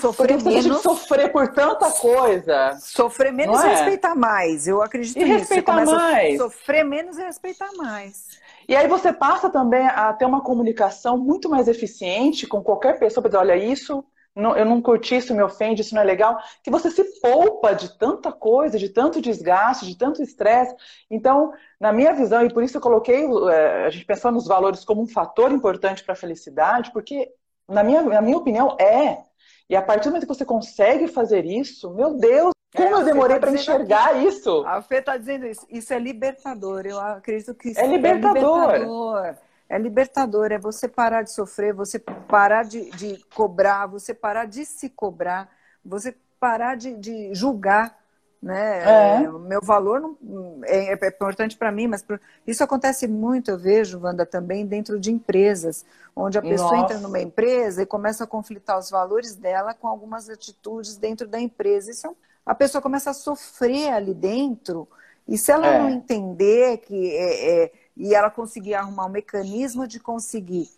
[0.00, 0.82] Sofrer Porque menos.
[0.82, 2.76] Sofrer por tanta coisa.
[2.80, 3.70] Sofrer menos e é?
[3.70, 4.66] respeitar mais.
[4.66, 5.38] Eu acredito e nisso.
[5.38, 6.38] Respeitar mais.
[6.38, 8.26] sofrer menos e respeitar mais.
[8.68, 13.22] E aí você passa também a ter uma comunicação muito mais eficiente com qualquer pessoa
[13.22, 16.38] para dizer, olha, isso não, eu não curti, isso me ofende, isso não é legal,
[16.62, 20.74] que você se poupa de tanta coisa, de tanto desgaste, de tanto estresse.
[21.10, 24.84] Então, na minha visão, e por isso eu coloquei é, a gente pensando nos valores
[24.84, 27.28] como um fator importante para a felicidade, porque,
[27.68, 29.29] na minha, na minha opinião, é.
[29.70, 33.04] E a partir do momento que você consegue fazer isso, meu Deus, como é, eu
[33.04, 34.64] demorei tá para enxergar aqui, isso?
[34.66, 35.64] A Fê está dizendo isso.
[35.70, 36.84] Isso é libertador.
[36.84, 38.70] Eu acredito que isso é libertador.
[38.70, 39.36] É libertador.
[39.68, 44.66] É libertador, é você parar de sofrer, você parar de, de cobrar, você parar de
[44.66, 45.48] se cobrar,
[45.84, 47.96] você parar de, de julgar.
[48.42, 49.22] Né?
[49.22, 49.28] É.
[49.28, 52.04] O meu valor não, é, é importante para mim, mas
[52.46, 55.84] isso acontece muito, eu vejo, Wanda, também dentro de empresas,
[56.16, 56.84] onde a pessoa Nossa.
[56.84, 61.38] entra numa empresa e começa a conflitar os valores dela com algumas atitudes dentro da
[61.38, 61.90] empresa.
[61.90, 62.10] Isso, é
[62.46, 64.88] a pessoa começa a sofrer ali dentro,
[65.28, 65.78] e se ela é.
[65.78, 70.70] não entender que é, é e ela conseguir arrumar um mecanismo de conseguir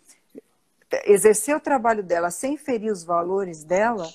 [1.05, 4.07] exercer o trabalho dela sem ferir os valores dela.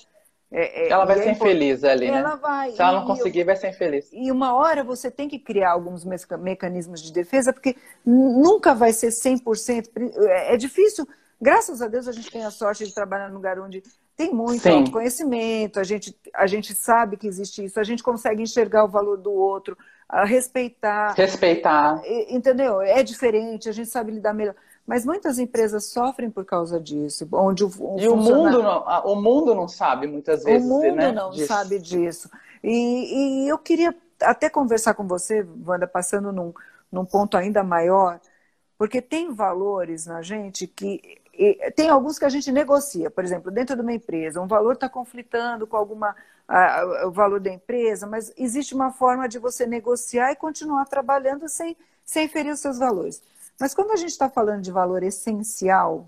[0.51, 2.39] É, é, ela vai ser infeliz ali, ela né?
[2.41, 4.09] Vai, Se ela não conseguir, vai ser infeliz.
[4.11, 9.09] E uma hora você tem que criar alguns mecanismos de defesa, porque nunca vai ser
[9.09, 9.89] 100%.
[10.27, 11.07] É, é difícil.
[11.39, 13.83] Graças a Deus a gente tem a sorte de trabalhar num lugar onde
[14.17, 14.79] tem muito Sim.
[14.79, 19.15] autoconhecimento, a gente, a gente sabe que existe isso, a gente consegue enxergar o valor
[19.15, 19.77] do outro,
[20.25, 21.13] respeitar.
[21.15, 22.01] Respeitar.
[22.27, 22.81] Entendeu?
[22.81, 24.55] É diferente, a gente sabe lidar melhor.
[24.89, 27.29] Mas muitas empresas sofrem por causa disso.
[27.31, 30.65] Onde o, o e o mundo, não, o mundo não sabe muitas vezes.
[30.65, 31.45] O mundo né, não disso.
[31.45, 32.27] sabe disso.
[32.63, 36.51] E, e, eu queria até conversar com você, Wanda, passando num,
[36.91, 38.19] num ponto ainda maior,
[38.79, 43.51] porque tem valores na gente que e tem alguns que a gente negocia, por exemplo,
[43.51, 46.15] dentro de uma empresa, um valor está conflitando com alguma
[46.47, 51.47] a, o valor da empresa, mas existe uma forma de você negociar e continuar trabalhando
[51.47, 53.21] sem, sem ferir os seus valores.
[53.59, 56.05] Mas quando a gente está falando de valor essencial,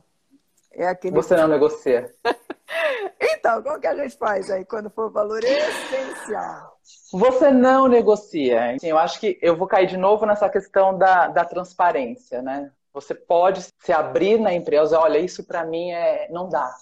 [0.72, 1.16] é aquele.
[1.16, 2.14] Você não negocia.
[3.20, 6.78] então, como que a gente faz aí quando for valor essencial?
[7.12, 8.76] Você não negocia.
[8.76, 12.72] Assim, eu acho que eu vou cair de novo nessa questão da, da transparência, né?
[12.94, 16.74] Você pode se abrir na empresa, olha, isso para mim é, não dá.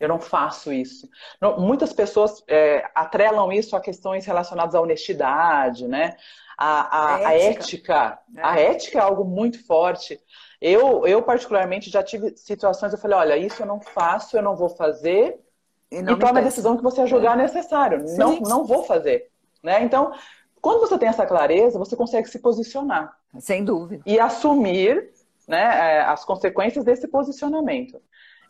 [0.00, 1.08] Eu não faço isso.
[1.40, 6.16] Não, muitas pessoas é, atrelam isso a questões relacionadas à honestidade, né?
[6.58, 7.34] A, a, a ética.
[7.34, 8.18] A ética.
[8.36, 8.42] É.
[8.42, 10.20] a ética é algo muito forte.
[10.60, 14.56] Eu, eu, particularmente, já tive situações, eu falei, olha, isso eu não faço, eu não
[14.56, 15.38] vou fazer,
[15.90, 17.42] e, e tome a decisão que você julgar é.
[17.42, 18.06] necessário.
[18.08, 18.16] Sim.
[18.16, 19.30] Não, não vou fazer.
[19.62, 19.82] Né?
[19.82, 20.12] Então,
[20.60, 23.16] quando você tem essa clareza, você consegue se posicionar.
[23.38, 24.02] Sem dúvida.
[24.06, 25.10] E assumir
[25.46, 28.00] né, é, as consequências desse posicionamento.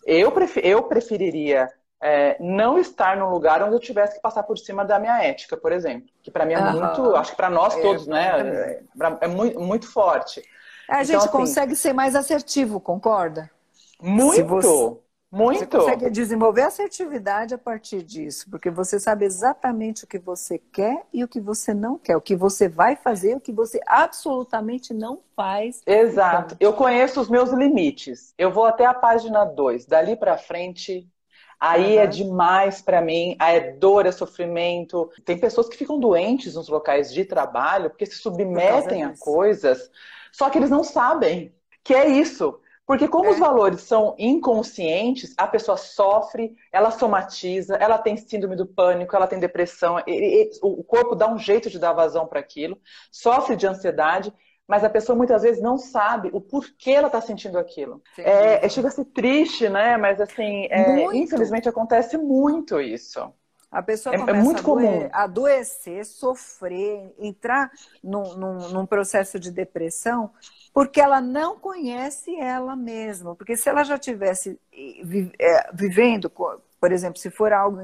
[0.06, 1.70] Eu, pref eu preferiria
[2.02, 5.56] é, não estar num lugar onde eu tivesse que passar por cima da minha ética,
[5.56, 6.08] por exemplo.
[6.22, 6.72] Que para mim é uhum.
[6.72, 8.80] muito, acho que para nós todos, é, né?
[9.20, 10.42] É, é muito, muito forte.
[10.88, 13.50] A então, gente assim, consegue ser mais assertivo, concorda?
[14.00, 15.00] Muito!
[15.34, 15.58] Você, muito!
[15.58, 21.04] Você consegue desenvolver assertividade a partir disso, porque você sabe exatamente o que você quer
[21.12, 23.80] e o que você não quer, o que você vai fazer e o que você
[23.84, 25.82] absolutamente não faz.
[25.84, 26.56] Exato.
[26.60, 28.32] Eu conheço os meus limites.
[28.38, 29.86] Eu vou até a página 2.
[29.86, 31.08] Dali para frente,
[31.58, 32.02] Aí uhum.
[32.02, 35.10] é demais para mim, aí é dor, é sofrimento.
[35.24, 39.90] Tem pessoas que ficam doentes nos locais de trabalho porque se submetem a coisas,
[40.30, 42.58] só que eles não sabem que é isso.
[42.86, 43.30] Porque como é.
[43.30, 49.26] os valores são inconscientes, a pessoa sofre, ela somatiza, ela tem síndrome do pânico, ela
[49.26, 52.78] tem depressão, e, e, o corpo dá um jeito de dar vazão para aquilo,
[53.10, 54.32] sofre de ansiedade
[54.66, 58.02] mas a pessoa muitas vezes não sabe o porquê ela está sentindo aquilo.
[58.16, 59.96] É, é, chega a ser triste, né?
[59.96, 63.30] Mas assim, é, infelizmente acontece muito isso.
[63.74, 65.08] A pessoa é, é começa é muito a comum.
[65.12, 70.30] adoecer, sofrer, entrar num, num, num, processo de depressão,
[70.72, 73.34] porque ela não conhece ela mesma.
[73.34, 74.58] Porque se ela já tivesse
[75.40, 77.80] é, vivendo, por exemplo, se for algo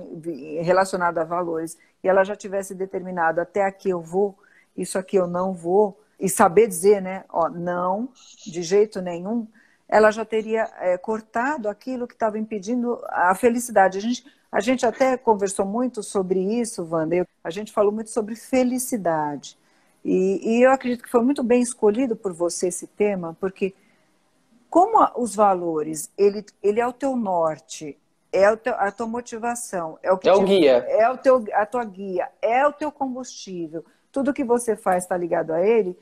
[0.62, 4.38] relacionado a valores, e ela já tivesse determinado até aqui eu vou,
[4.76, 8.10] isso aqui eu não vou, e saber dizer, né, ó, não,
[8.46, 9.48] de jeito nenhum,
[9.90, 13.98] ela já teria é, cortado aquilo que estava impedindo a felicidade.
[13.98, 18.36] A gente, a gente até conversou muito sobre isso, Wanda, a gente falou muito sobre
[18.36, 19.58] felicidade.
[20.04, 23.74] E, e, eu acredito que foi muito bem escolhido por você esse tema, porque
[24.70, 27.98] como os valores, ele, ele é o teu norte,
[28.32, 31.44] é teu, a tua motivação, é o, que é o te, guia, é o teu,
[31.52, 33.84] a tua guia, é o teu combustível.
[34.12, 35.98] Tudo que você faz está ligado a ele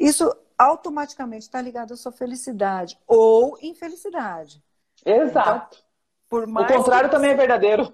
[0.00, 4.62] isso automaticamente está ligado à sua felicidade ou infelicidade.
[5.04, 5.76] Exato.
[5.78, 5.84] Então,
[6.28, 7.16] por mais o contrário você...
[7.16, 7.90] também é verdadeiro.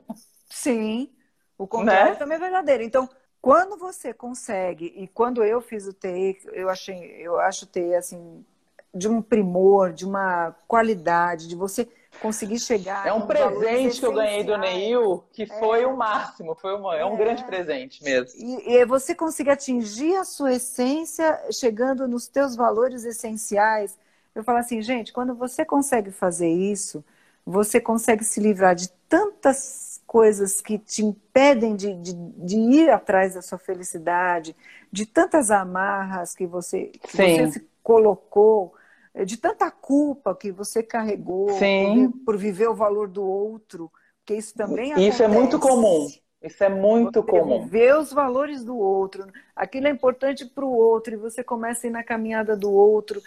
[0.51, 1.09] Sim,
[1.57, 2.19] o contrário né?
[2.19, 2.83] também é verdadeiro.
[2.83, 3.09] Então,
[3.41, 7.95] quando você consegue, e quando eu fiz o TI, eu achei, eu acho o TI
[7.95, 8.45] assim,
[8.93, 11.89] de um primor, de uma qualidade, de você
[12.21, 13.07] conseguir chegar.
[13.07, 15.47] É um presente que eu ganhei do Neil, que é.
[15.47, 17.17] foi o máximo, foi uma, é um é.
[17.17, 18.41] grande presente mesmo.
[18.41, 23.97] E, e você conseguir atingir a sua essência chegando nos teus valores essenciais.
[24.35, 27.05] Eu falo assim, gente, quando você consegue fazer isso,
[27.45, 33.35] você consegue se livrar de tantas coisas que te impedem de, de, de ir atrás
[33.35, 34.55] da sua felicidade,
[34.91, 38.86] de tantas amarras que você, que você se colocou é,
[39.25, 44.55] de tanta culpa que você carregou por, por, viver o valor do outro, porque isso
[44.55, 45.09] também acontece.
[45.09, 46.09] Isso é muito comum.
[46.43, 47.63] Isso é muito você comum.
[47.63, 49.27] Viver os valores do outro.
[49.55, 53.23] Aquilo é importante para o outro e você começa a ir na caminhada do outro.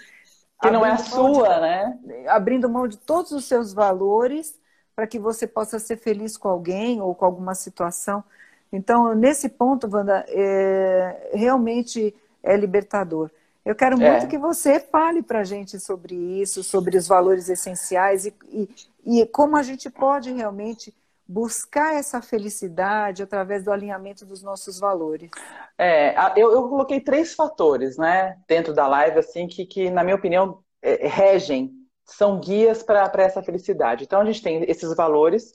[0.61, 1.99] Que não é a sua, de, né?
[2.27, 4.59] Abrindo mão de todos os seus valores
[4.95, 8.23] para que você possa ser feliz com alguém ou com alguma situação.
[8.71, 13.31] Então, nesse ponto, Wanda, é, realmente é libertador.
[13.69, 14.09] Eu quero é.
[14.09, 18.67] muito que você fale para a gente sobre isso, sobre os valores essenciais e, e,
[19.05, 20.91] e, como a gente pode realmente
[21.27, 25.29] buscar essa felicidade através do alinhamento dos nossos valores.
[25.77, 30.15] É, eu, eu coloquei três fatores, né, dentro da live, assim, que, que na minha
[30.15, 31.71] opinião, é, regem,
[32.05, 34.03] são guias para essa felicidade.
[34.03, 35.53] Então, a gente tem esses valores,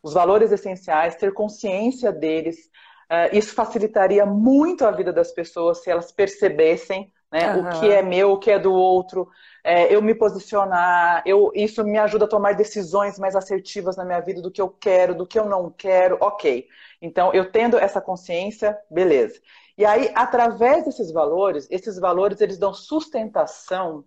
[0.00, 2.70] os valores essenciais, ter consciência deles.
[3.10, 7.54] Uh, isso facilitaria muito a vida das pessoas se elas percebessem né?
[7.54, 7.68] Uhum.
[7.68, 9.28] O que é meu, o que é do outro,
[9.62, 14.20] é, eu me posicionar, eu, isso me ajuda a tomar decisões mais assertivas na minha
[14.20, 16.66] vida do que eu quero, do que eu não quero, ok.
[17.00, 19.38] Então, eu tendo essa consciência, beleza.
[19.76, 24.04] E aí, através desses valores, esses valores eles dão sustentação,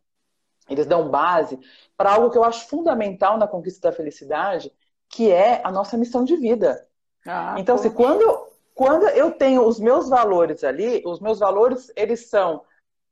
[0.70, 1.60] eles dão base
[1.96, 4.72] para algo que eu acho fundamental na conquista da felicidade,
[5.08, 6.88] que é a nossa missão de vida.
[7.26, 12.30] Ah, então, se quando, quando eu tenho os meus valores ali, os meus valores eles
[12.30, 12.64] são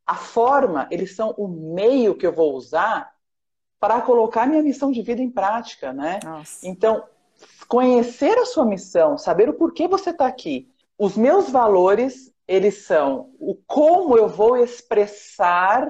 [0.10, 3.14] a forma, eles são o meio que eu vou usar
[3.80, 6.20] para colocar minha missão de vida em prática, né?
[6.24, 6.68] Nossa.
[6.68, 7.04] Então,
[7.68, 10.68] conhecer a sua missão, saber o porquê você está aqui.
[10.98, 15.88] Os meus valores, eles são o como eu vou expressar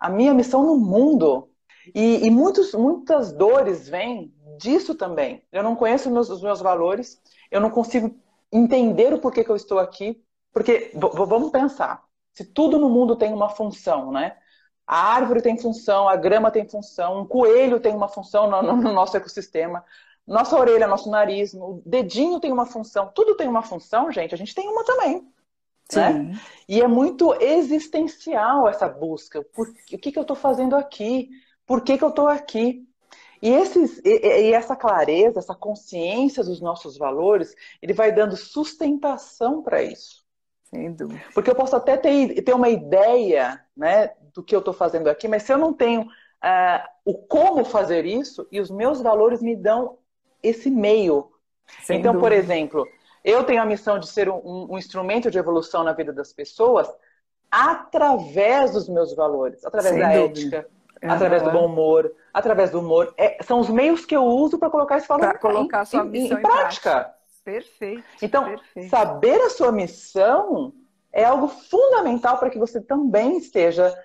[0.00, 1.50] a minha missão no mundo.
[1.94, 5.42] E, e muitos, muitas dores vêm disso também.
[5.52, 8.16] Eu não conheço meus, os meus valores, eu não consigo
[8.50, 10.24] entender o porquê que eu estou aqui.
[10.54, 12.07] Porque, vamos pensar,
[12.38, 14.36] se tudo no mundo tem uma função, né?
[14.86, 18.92] A árvore tem função, a grama tem função, um coelho tem uma função no, no
[18.92, 19.84] nosso ecossistema,
[20.24, 24.38] nossa orelha, nosso nariz, o dedinho tem uma função, tudo tem uma função, gente, a
[24.38, 25.28] gente tem uma também.
[26.30, 26.40] Né?
[26.68, 29.42] E é muito existencial essa busca.
[29.42, 31.28] Por, o que, que eu estou fazendo aqui?
[31.66, 32.86] Por que, que eu estou aqui?
[33.42, 39.60] E, esses, e, e, essa clareza, essa consciência dos nossos valores, ele vai dando sustentação
[39.60, 40.27] para isso.
[40.70, 41.20] Sem dúvida.
[41.34, 45.26] Porque eu posso até ter, ter uma ideia né, do que eu estou fazendo aqui,
[45.26, 49.56] mas se eu não tenho uh, o como fazer isso, e os meus valores me
[49.56, 49.98] dão
[50.42, 51.30] esse meio.
[51.82, 52.28] Sem então, dúvida.
[52.28, 52.86] por exemplo,
[53.24, 56.88] eu tenho a missão de ser um, um instrumento de evolução na vida das pessoas
[57.50, 60.56] através dos meus valores, através Sem da dúvida.
[60.56, 60.68] ética,
[61.02, 61.10] uhum.
[61.10, 63.12] através do bom humor, através do humor.
[63.16, 66.04] É, são os meios que eu uso para colocar esse valor pra colocar em, sua
[66.04, 67.14] missão em, em prática.
[67.48, 68.04] Perfeito.
[68.20, 68.90] Então, perfeito.
[68.90, 70.74] saber a sua missão
[71.10, 73.96] é algo fundamental para que você também esteja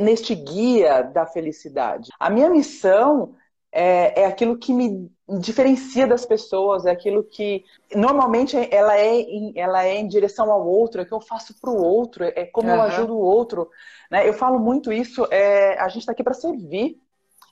[0.00, 2.10] neste guia da felicidade.
[2.18, 3.34] A minha missão
[3.70, 7.62] é, é aquilo que me diferencia das pessoas, é aquilo que
[7.94, 11.70] normalmente ela é em, ela é em direção ao outro, é que eu faço para
[11.70, 12.74] o outro, é como uhum.
[12.74, 13.70] eu ajudo o outro.
[14.10, 14.26] Né?
[14.26, 16.98] Eu falo muito isso, é, a gente está aqui para servir.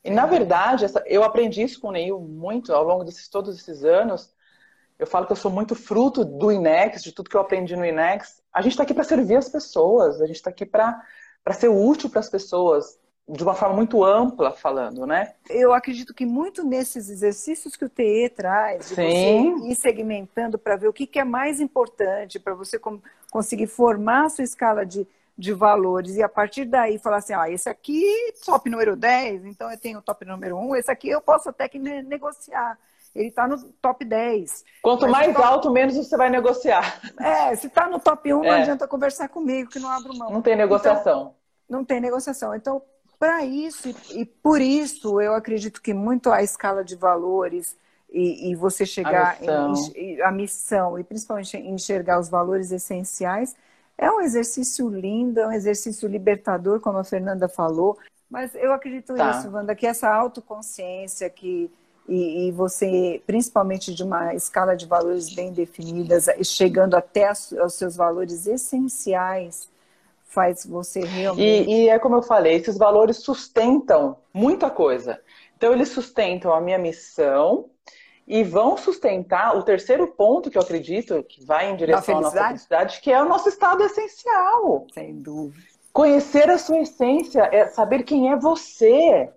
[0.02, 3.54] E na verdade, essa, eu aprendi isso com o Neil muito ao longo desses todos
[3.54, 4.32] esses anos.
[5.00, 7.86] Eu falo que eu sou muito fruto do INEX, de tudo que eu aprendi no
[7.86, 8.42] INEX.
[8.52, 11.02] A gente está aqui para servir as pessoas, a gente está aqui para
[11.52, 15.32] ser útil para as pessoas de uma forma muito ampla falando, né?
[15.48, 19.54] Eu acredito que muito nesses exercícios que o TE traz, de Sim.
[19.56, 22.78] você ir segmentando para ver o que, que é mais importante, para você
[23.30, 25.06] conseguir formar a sua escala de,
[25.38, 28.04] de valores e a partir daí falar assim, ah, esse aqui
[28.44, 31.68] top número 10, então eu tenho o top número 1, esse aqui eu posso até
[31.68, 32.76] que negociar.
[33.14, 34.64] Ele está no top 10.
[34.82, 35.46] Quanto mais top...
[35.46, 37.00] alto, menos você vai negociar.
[37.18, 38.48] É, se está no top 1, é.
[38.48, 40.30] não adianta conversar comigo, que não abro mão.
[40.30, 41.20] Não tem negociação.
[41.20, 41.34] Então,
[41.68, 42.54] não tem negociação.
[42.54, 42.82] Então,
[43.18, 47.76] para isso, e, e, por isso, eu acredito que muito a escala de valores
[48.08, 49.92] e, e você chegar a missão.
[49.94, 53.54] Em, a missão, e principalmente enxergar os valores essenciais,
[53.98, 57.98] é um exercício lindo, é um exercício libertador, como a Fernanda falou.
[58.30, 59.32] Mas eu acredito tá.
[59.32, 61.70] isso, Wanda, que essa autoconsciência que
[62.10, 67.94] e, e, você, principalmente de uma escala de valores bem definidas, chegando até aos seus
[67.94, 69.70] valores essenciais,
[70.24, 71.70] faz você realmente.
[71.70, 75.20] E, e, é como eu falei, esses valores sustentam muita coisa.
[75.56, 77.66] Então, eles sustentam a minha missão
[78.26, 82.46] e vão sustentar o terceiro ponto que eu acredito que vai em direção à nossa
[82.46, 84.86] felicidade, que é o nosso estado essencial.
[84.92, 85.64] Sem dúvida.
[85.92, 89.30] Conhecer a sua essência, é saber quem é você.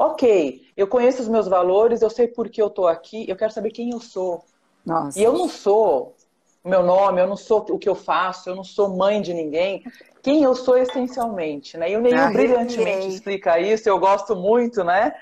[0.00, 3.52] Ok, eu conheço os meus valores, eu sei por que eu estou aqui, eu quero
[3.52, 4.44] saber quem eu sou.
[4.86, 5.18] Nossa.
[5.18, 6.14] E eu não sou
[6.62, 9.34] o meu nome, eu não sou o que eu faço, eu não sou mãe de
[9.34, 9.82] ninguém.
[10.22, 11.90] Quem eu sou essencialmente, né?
[11.90, 15.12] E o Neil ah, brilhantemente explica isso, eu gosto muito, né?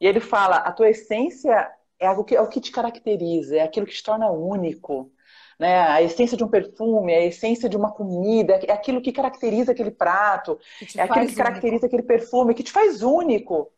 [0.00, 1.68] E ele fala, a tua essência
[1.98, 5.10] é o que, é o que te caracteriza, é aquilo que te torna único.
[5.58, 5.76] Né?
[5.76, 9.90] A essência de um perfume, a essência de uma comida, é aquilo que caracteriza aquele
[9.90, 10.58] prato,
[10.96, 13.70] é aquilo que caracteriza aquele perfume, que te faz único.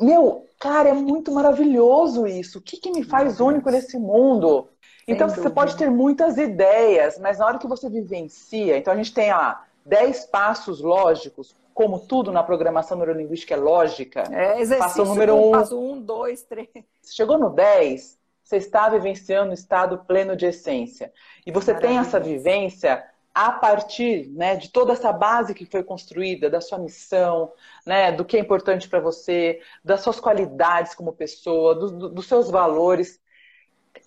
[0.00, 2.58] Meu, cara, é muito maravilhoso isso.
[2.58, 4.68] O que, que me faz único nesse mundo?
[5.06, 9.14] Então você pode ter muitas ideias, mas na hora que você vivencia, então a gente
[9.14, 14.24] tem lá 10 passos lógicos, como tudo na programação neurolinguística é lógica.
[14.30, 15.52] É, exercício passo número um, um.
[15.52, 16.68] Passo um, dois, três.
[17.06, 21.12] Chegou no 10, você está vivenciando o estado pleno de essência.
[21.46, 22.00] E você Maravilha.
[22.00, 23.04] tem essa vivência
[23.34, 27.52] a partir né, de toda essa base que foi construída, da sua missão,
[27.86, 32.26] né, do que é importante para você, das suas qualidades como pessoa, do, do, dos
[32.26, 33.20] seus valores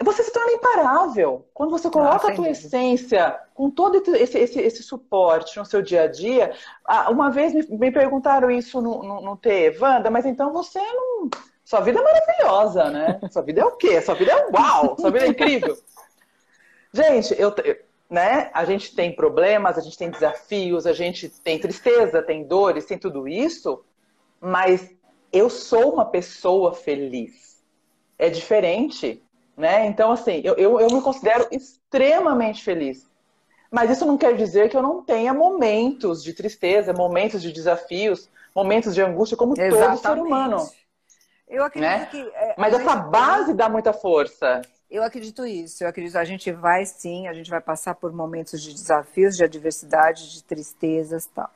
[0.04, 1.48] você se torna imparável.
[1.54, 5.82] Quando você coloca ah, a tua essência com todo esse, esse, esse, suporte no seu
[5.82, 6.54] dia a dia.
[7.10, 11.30] Uma vez me, me perguntaram isso no, no, no T, Wanda, mas então você não.
[11.64, 13.20] Sua vida é maravilhosa, né?
[13.32, 14.02] Sua vida é o quê?
[14.02, 14.98] Sua vida é uau!
[15.00, 15.78] Sua vida é incrível.
[16.94, 17.54] Gente, eu,
[18.12, 18.52] né?
[18.54, 23.00] A gente tem problemas, a gente tem desafios, a gente tem tristeza, tem dores, tem
[23.00, 23.84] tudo isso,
[24.40, 24.94] mas
[25.34, 27.64] eu sou uma pessoa feliz.
[28.20, 29.24] É diferente
[29.62, 29.86] né?
[29.86, 33.10] Então, assim, eu, eu, eu me considero extremamente feliz.
[33.70, 38.28] Mas isso não quer dizer que eu não tenha momentos de tristeza, momentos de desafios,
[38.56, 40.02] momentos de angústia, como Exatamente.
[40.02, 40.70] todo ser humano.
[41.48, 42.06] Eu acredito né?
[42.08, 42.20] que.
[42.34, 44.62] É, Mas essa base dá muita força.
[44.92, 45.84] Eu acredito isso.
[45.84, 49.44] Eu acredito a gente vai sim, a gente vai passar por momentos de desafios, de
[49.46, 51.50] adversidade, de tristezas, tal.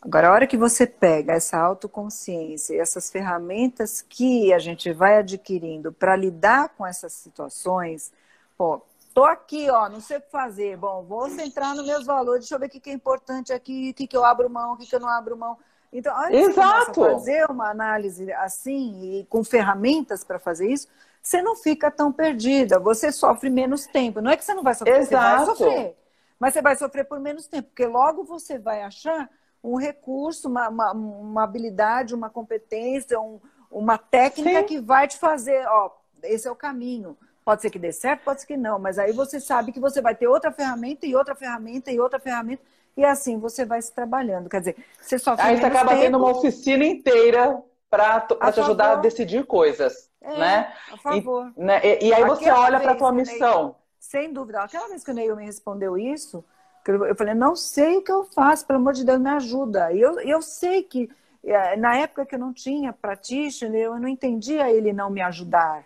[0.00, 5.92] Agora, a hora que você pega essa autoconsciência, essas ferramentas que a gente vai adquirindo
[5.92, 8.12] para lidar com essas situações,
[8.56, 8.80] pô,
[9.12, 10.76] tô aqui, ó, não sei o que fazer.
[10.76, 13.94] Bom, vou centrar nos meus valores, deixa eu ver o que é importante aqui, o
[13.94, 15.58] que, que eu abro mão, o que, que eu não abro mão.
[15.92, 20.88] Então, antes de você fazer uma análise assim e com ferramentas para fazer isso,
[21.22, 24.20] você não fica tão perdida, você sofre menos tempo.
[24.20, 25.10] Não é que você não vai sofrer, Exato.
[25.10, 25.96] você vai sofrer,
[26.38, 29.30] mas você vai sofrer por menos tempo, porque logo você vai achar
[29.62, 33.38] um recurso, uma, uma, uma habilidade, uma competência, um,
[33.70, 34.66] uma técnica Sim.
[34.66, 35.92] que vai te fazer, ó,
[36.24, 37.16] esse é o caminho.
[37.44, 40.00] Pode ser que dê certo, pode ser que não, mas aí você sabe que você
[40.00, 42.62] vai ter outra ferramenta e outra ferramenta e outra ferramenta,
[42.96, 44.48] e assim você vai se trabalhando.
[44.48, 46.02] Quer dizer, você só Aí você acaba tempo...
[46.02, 47.62] tendo uma oficina inteira
[47.92, 50.10] para te ajudar a decidir coisas.
[50.22, 50.72] É, né?
[50.90, 51.52] A favor.
[51.54, 51.80] E, né?
[51.84, 53.76] e, e aí você olha para a tua missão.
[53.98, 54.62] sem dúvida.
[54.62, 56.42] Aquela vez que o Neil me respondeu isso,
[56.86, 59.92] eu falei, não sei o que eu faço, pelo amor de Deus, me ajuda.
[59.92, 61.10] E eu, eu sei que,
[61.44, 65.84] é, na época que eu não tinha practitioner, eu não entendia ele não me ajudar.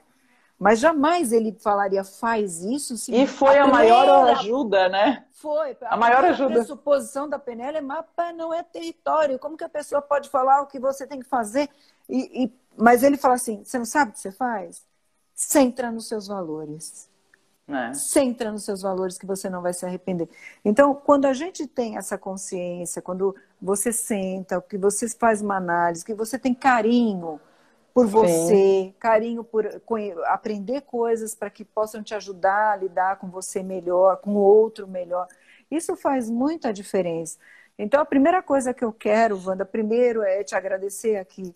[0.58, 2.94] Mas jamais ele falaria, faz isso.
[3.12, 5.24] e foi a, a maior ajuda, né?
[5.32, 5.76] Foi.
[5.82, 6.60] A, a maior ajuda.
[6.60, 9.38] A suposição da PNL é mapa não é território.
[9.38, 11.68] Como que a pessoa pode falar o que você tem que fazer?
[12.08, 14.84] E, e, mas ele fala assim, você não sabe o que você faz?
[15.34, 17.08] Centra nos seus valores.
[17.68, 17.92] É.
[17.94, 20.28] Centra nos seus valores que você não vai se arrepender.
[20.64, 26.04] Então, quando a gente tem essa consciência, quando você senta, que você faz uma análise,
[26.04, 27.40] que você tem carinho
[27.92, 29.66] por você, carinho por
[30.26, 34.86] aprender coisas para que possam te ajudar a lidar com você melhor, com o outro
[34.86, 35.26] melhor.
[35.70, 37.38] Isso faz muita diferença.
[37.78, 41.54] Então, a primeira coisa que eu quero, Wanda, primeiro é te agradecer aqui.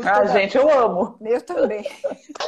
[0.00, 0.32] Ah, toda...
[0.32, 1.16] gente, eu amo.
[1.20, 1.84] Eu também.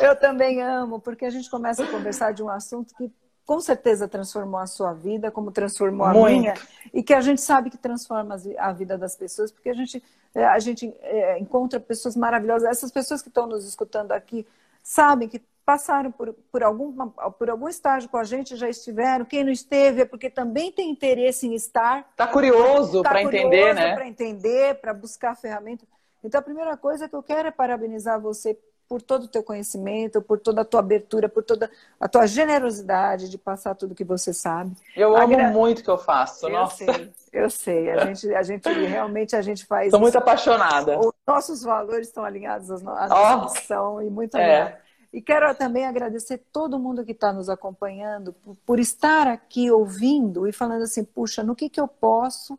[0.00, 3.12] Eu também amo, porque a gente começa a conversar de um assunto que
[3.44, 6.40] com certeza transformou a sua vida, como transformou a Muito.
[6.40, 6.54] minha,
[6.92, 10.02] e que a gente sabe que transforma a vida das pessoas, porque a gente,
[10.34, 12.68] é, a gente é, encontra pessoas maravilhosas.
[12.68, 14.46] Essas pessoas que estão nos escutando aqui
[14.82, 19.24] sabem que passaram por, por, algum, por algum estágio com a gente, já estiveram.
[19.24, 22.06] Quem não esteve é porque também tem interesse em estar.
[22.10, 23.94] Está curioso tá para entender, né?
[23.94, 25.88] Para entender, para buscar ferramentas.
[26.24, 28.58] Então, a primeira coisa que eu quero é parabenizar você
[28.88, 33.28] por todo o teu conhecimento, por toda a tua abertura, por toda a tua generosidade
[33.28, 34.72] de passar tudo que você sabe.
[34.96, 35.50] Eu amo Agra...
[35.50, 36.84] muito o que eu faço, eu nossa.
[36.84, 39.86] Sei, eu sei, a gente, a gente realmente a gente faz.
[39.86, 40.98] Estou muito apaixonada.
[40.98, 44.78] Os nossos valores estão alinhados à nossa oh, missão e muito é.
[45.12, 50.46] E quero também agradecer todo mundo que está nos acompanhando por, por, estar aqui ouvindo
[50.48, 52.58] e falando assim, puxa, no que, que eu posso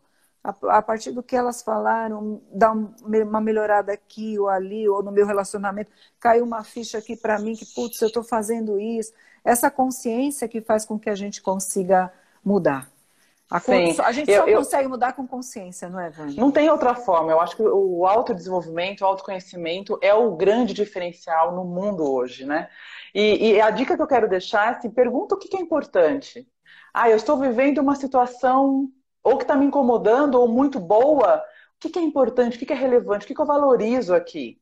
[0.68, 5.26] a, partir do que elas falaram, dar uma melhorada aqui ou ali, ou no meu
[5.26, 5.90] relacionamento,
[6.20, 9.12] caiu uma ficha aqui para mim que, putz, eu estou fazendo isso.
[9.44, 12.12] Essa consciência que faz com que a gente consiga
[12.44, 12.88] mudar.
[13.48, 16.34] A, Sim, a gente só eu, consegue mudar com consciência, não é, Vânia?
[16.36, 17.30] Não tem outra forma.
[17.30, 22.68] Eu acho que o autodesenvolvimento, o autoconhecimento é o grande diferencial no mundo hoje, né?
[23.14, 26.46] E, e a dica que eu quero deixar é assim, pergunta o que é importante.
[26.92, 28.90] Ah, eu estou vivendo uma situação
[29.26, 32.64] ou que está me incomodando, ou muito boa, o que, que é importante, o que,
[32.64, 34.60] que é relevante, o que, que eu valorizo aqui?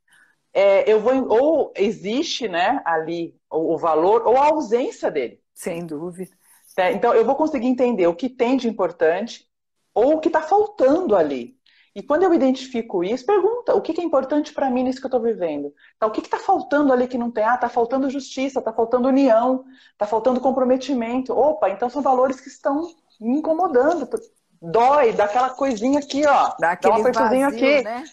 [0.55, 5.39] É, eu vou, ou existe né, ali o, o, valor, ou a ausência dele.
[5.53, 6.35] Sem dúvida.
[6.79, 9.47] É, então, eu vou conseguir entender o que tem de importante
[9.93, 11.59] ou o que está faltando ali.
[11.95, 15.05] E quando eu identifico isso, pergunta o que, que é importante para mim nisso que
[15.05, 15.75] eu estou vivendo.
[15.99, 17.45] Tá, o que está faltando ali que não tem?
[17.45, 19.63] Ah, está faltando justiça, está faltando união,
[19.93, 21.35] está faltando comprometimento.
[21.35, 22.89] Opa, então são valores que estão
[23.21, 24.09] me incomodando
[24.71, 26.55] dói, dá aquela coisinha aqui, ó.
[26.59, 27.83] Dá, dá um apertozinho aqui.
[27.83, 28.05] Né?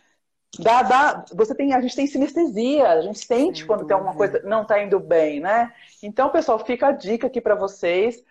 [0.60, 3.96] Dá, dá, você tem, a gente tem sinestesia, a gente sente Sem quando dúvida.
[3.96, 5.72] tem alguma coisa não tá indo bem, né?
[6.04, 8.22] Então, pessoal, fica a dica aqui para vocês.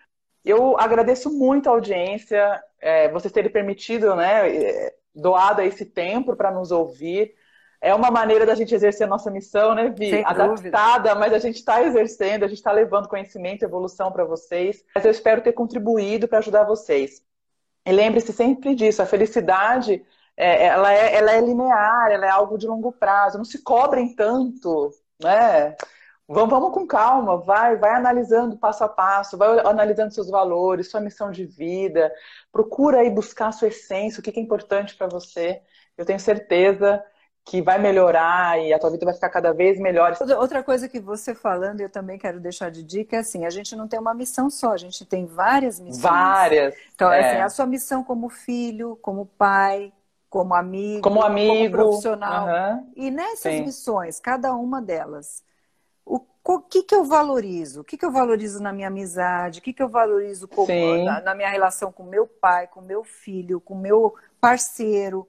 [0.45, 6.51] Eu agradeço muito a audiência, é, vocês terem permitido, né, é, doado esse tempo para
[6.51, 7.33] nos ouvir.
[7.79, 10.11] É uma maneira da gente exercer a nossa missão, né, Vi?
[10.11, 11.15] Sem Adaptada, dúvida.
[11.15, 14.83] mas a gente está exercendo, a gente está levando conhecimento e evolução para vocês.
[14.93, 17.23] Mas eu espero ter contribuído para ajudar vocês.
[17.85, 20.05] E lembre-se sempre disso, a felicidade
[20.37, 24.15] é, ela, é, ela é linear, ela é algo de longo prazo, não se cobrem
[24.15, 25.75] tanto, né?
[26.27, 31.01] Vamos, vamos com calma, vai, vai analisando passo a passo, vai analisando seus valores, sua
[31.01, 32.11] missão de vida,
[32.51, 35.61] procura aí buscar a sua essência, o que é importante para você.
[35.97, 37.03] Eu tenho certeza
[37.43, 40.15] que vai melhorar e a tua vida vai ficar cada vez melhor.
[40.37, 43.75] Outra coisa que você falando, eu também quero deixar de dica, é assim, a gente
[43.75, 46.01] não tem uma missão só, a gente tem várias missões.
[46.01, 46.75] Várias.
[46.93, 47.19] Então, é.
[47.19, 49.91] assim, a sua missão como filho, como pai,
[50.29, 52.47] como amigo, como, amigo, como profissional.
[52.47, 52.91] Uhum.
[52.95, 53.63] E nessas Sim.
[53.63, 55.43] missões, cada uma delas,
[56.05, 57.81] o, o que, que eu valorizo?
[57.81, 59.59] O que, que eu valorizo na minha amizade?
[59.59, 60.71] O que, que eu valorizo como,
[61.03, 65.27] na, na minha relação com meu pai, com meu filho, com meu parceiro?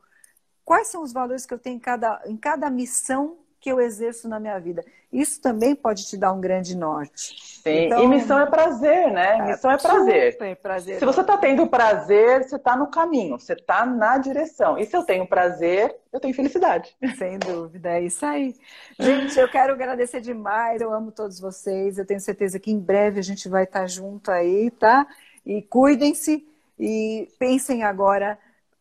[0.65, 4.29] Quais são os valores que eu tenho em cada, em cada missão que eu exerço
[4.29, 4.85] na minha vida.
[5.13, 7.37] Isso também pode te dar um grande norte.
[7.63, 9.39] Sim, então, e missão é prazer, né?
[9.39, 10.37] É, missão é prazer.
[10.61, 10.99] prazer.
[10.99, 14.77] Se você está tendo prazer, você está no caminho, você está na direção.
[14.77, 16.97] E se eu tenho prazer, eu tenho felicidade.
[17.17, 18.57] Sem dúvida, é isso aí.
[18.99, 21.99] Gente, eu quero agradecer demais, eu amo todos vocês.
[21.99, 25.07] Eu tenho certeza que em breve a gente vai estar junto aí, tá?
[25.47, 26.45] E cuidem-se
[26.81, 28.37] e pensem agora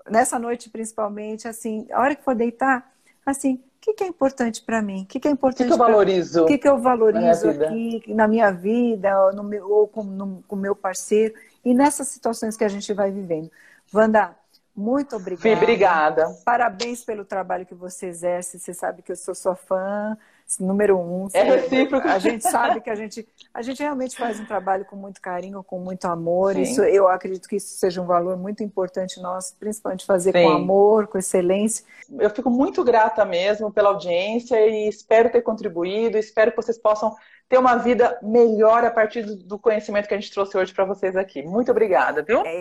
[0.09, 2.91] nessa noite principalmente, assim, a hora que for deitar,
[3.25, 5.01] assim, que, que é importante para mim?
[5.01, 5.67] O que, que é importante?
[5.67, 6.43] O que, que eu valorizo?
[6.43, 10.43] O que, que eu valorizo na aqui na minha vida, ou, no meu, ou com
[10.47, 11.33] o meu parceiro,
[11.65, 13.51] e nessas situações que a gente vai vivendo.
[13.91, 14.35] Wanda,
[14.75, 15.41] muito obrigada.
[15.41, 16.29] Fih, obrigada.
[16.45, 18.59] Parabéns pelo trabalho que você exerce.
[18.59, 20.15] Você sabe que eu sou sua fã
[20.59, 21.27] número um.
[21.33, 22.07] É recíproco.
[22.07, 25.63] A gente sabe que a gente, a gente realmente faz um trabalho com muito carinho,
[25.63, 26.57] com muito amor.
[26.57, 30.43] Isso, eu acredito que isso seja um valor muito importante nosso, principalmente fazer Sim.
[30.43, 31.85] com amor, com excelência.
[32.19, 36.17] Eu fico muito grata mesmo pela audiência e espero ter contribuído.
[36.17, 37.15] Espero que vocês possam
[37.47, 41.15] ter uma vida melhor a partir do conhecimento que a gente trouxe hoje para vocês
[41.17, 41.43] aqui.
[41.43, 42.41] Muito obrigada, viu?
[42.45, 42.59] É,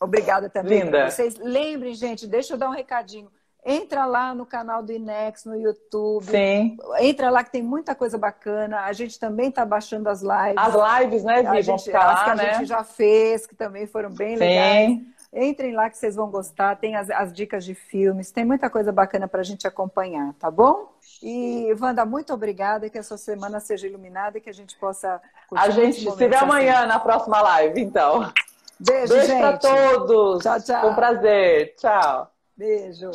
[0.00, 0.82] obrigada também.
[0.82, 1.08] Linda.
[1.08, 3.30] Vocês lembrem, gente, deixa eu dar um recadinho.
[3.64, 6.24] Entra lá no canal do Inex, no YouTube.
[6.24, 6.76] Sim.
[6.98, 8.80] Entra lá que tem muita coisa bacana.
[8.80, 10.56] A gente também está baixando as lives.
[10.56, 11.62] As lives, né, Vi?
[11.62, 12.54] Vão ficar lá, que a né?
[12.54, 14.42] gente já fez, que também foram bem Sim.
[14.42, 15.00] legais.
[15.32, 16.76] Entrem lá que vocês vão gostar.
[16.76, 18.32] Tem as, as dicas de filmes.
[18.32, 20.92] Tem muita coisa bacana para a gente acompanhar, tá bom?
[21.22, 22.90] E, Wanda, muito obrigada.
[22.90, 25.22] Que a sua semana seja iluminada e que a gente possa...
[25.54, 26.88] A gente se vê amanhã assim.
[26.88, 28.28] na próxima live, então.
[28.80, 30.42] Beijo, Beijo para todos.
[30.42, 30.80] Tchau, tchau.
[30.80, 31.76] Foi um prazer.
[31.76, 32.28] Tchau.
[32.56, 33.12] Beijo.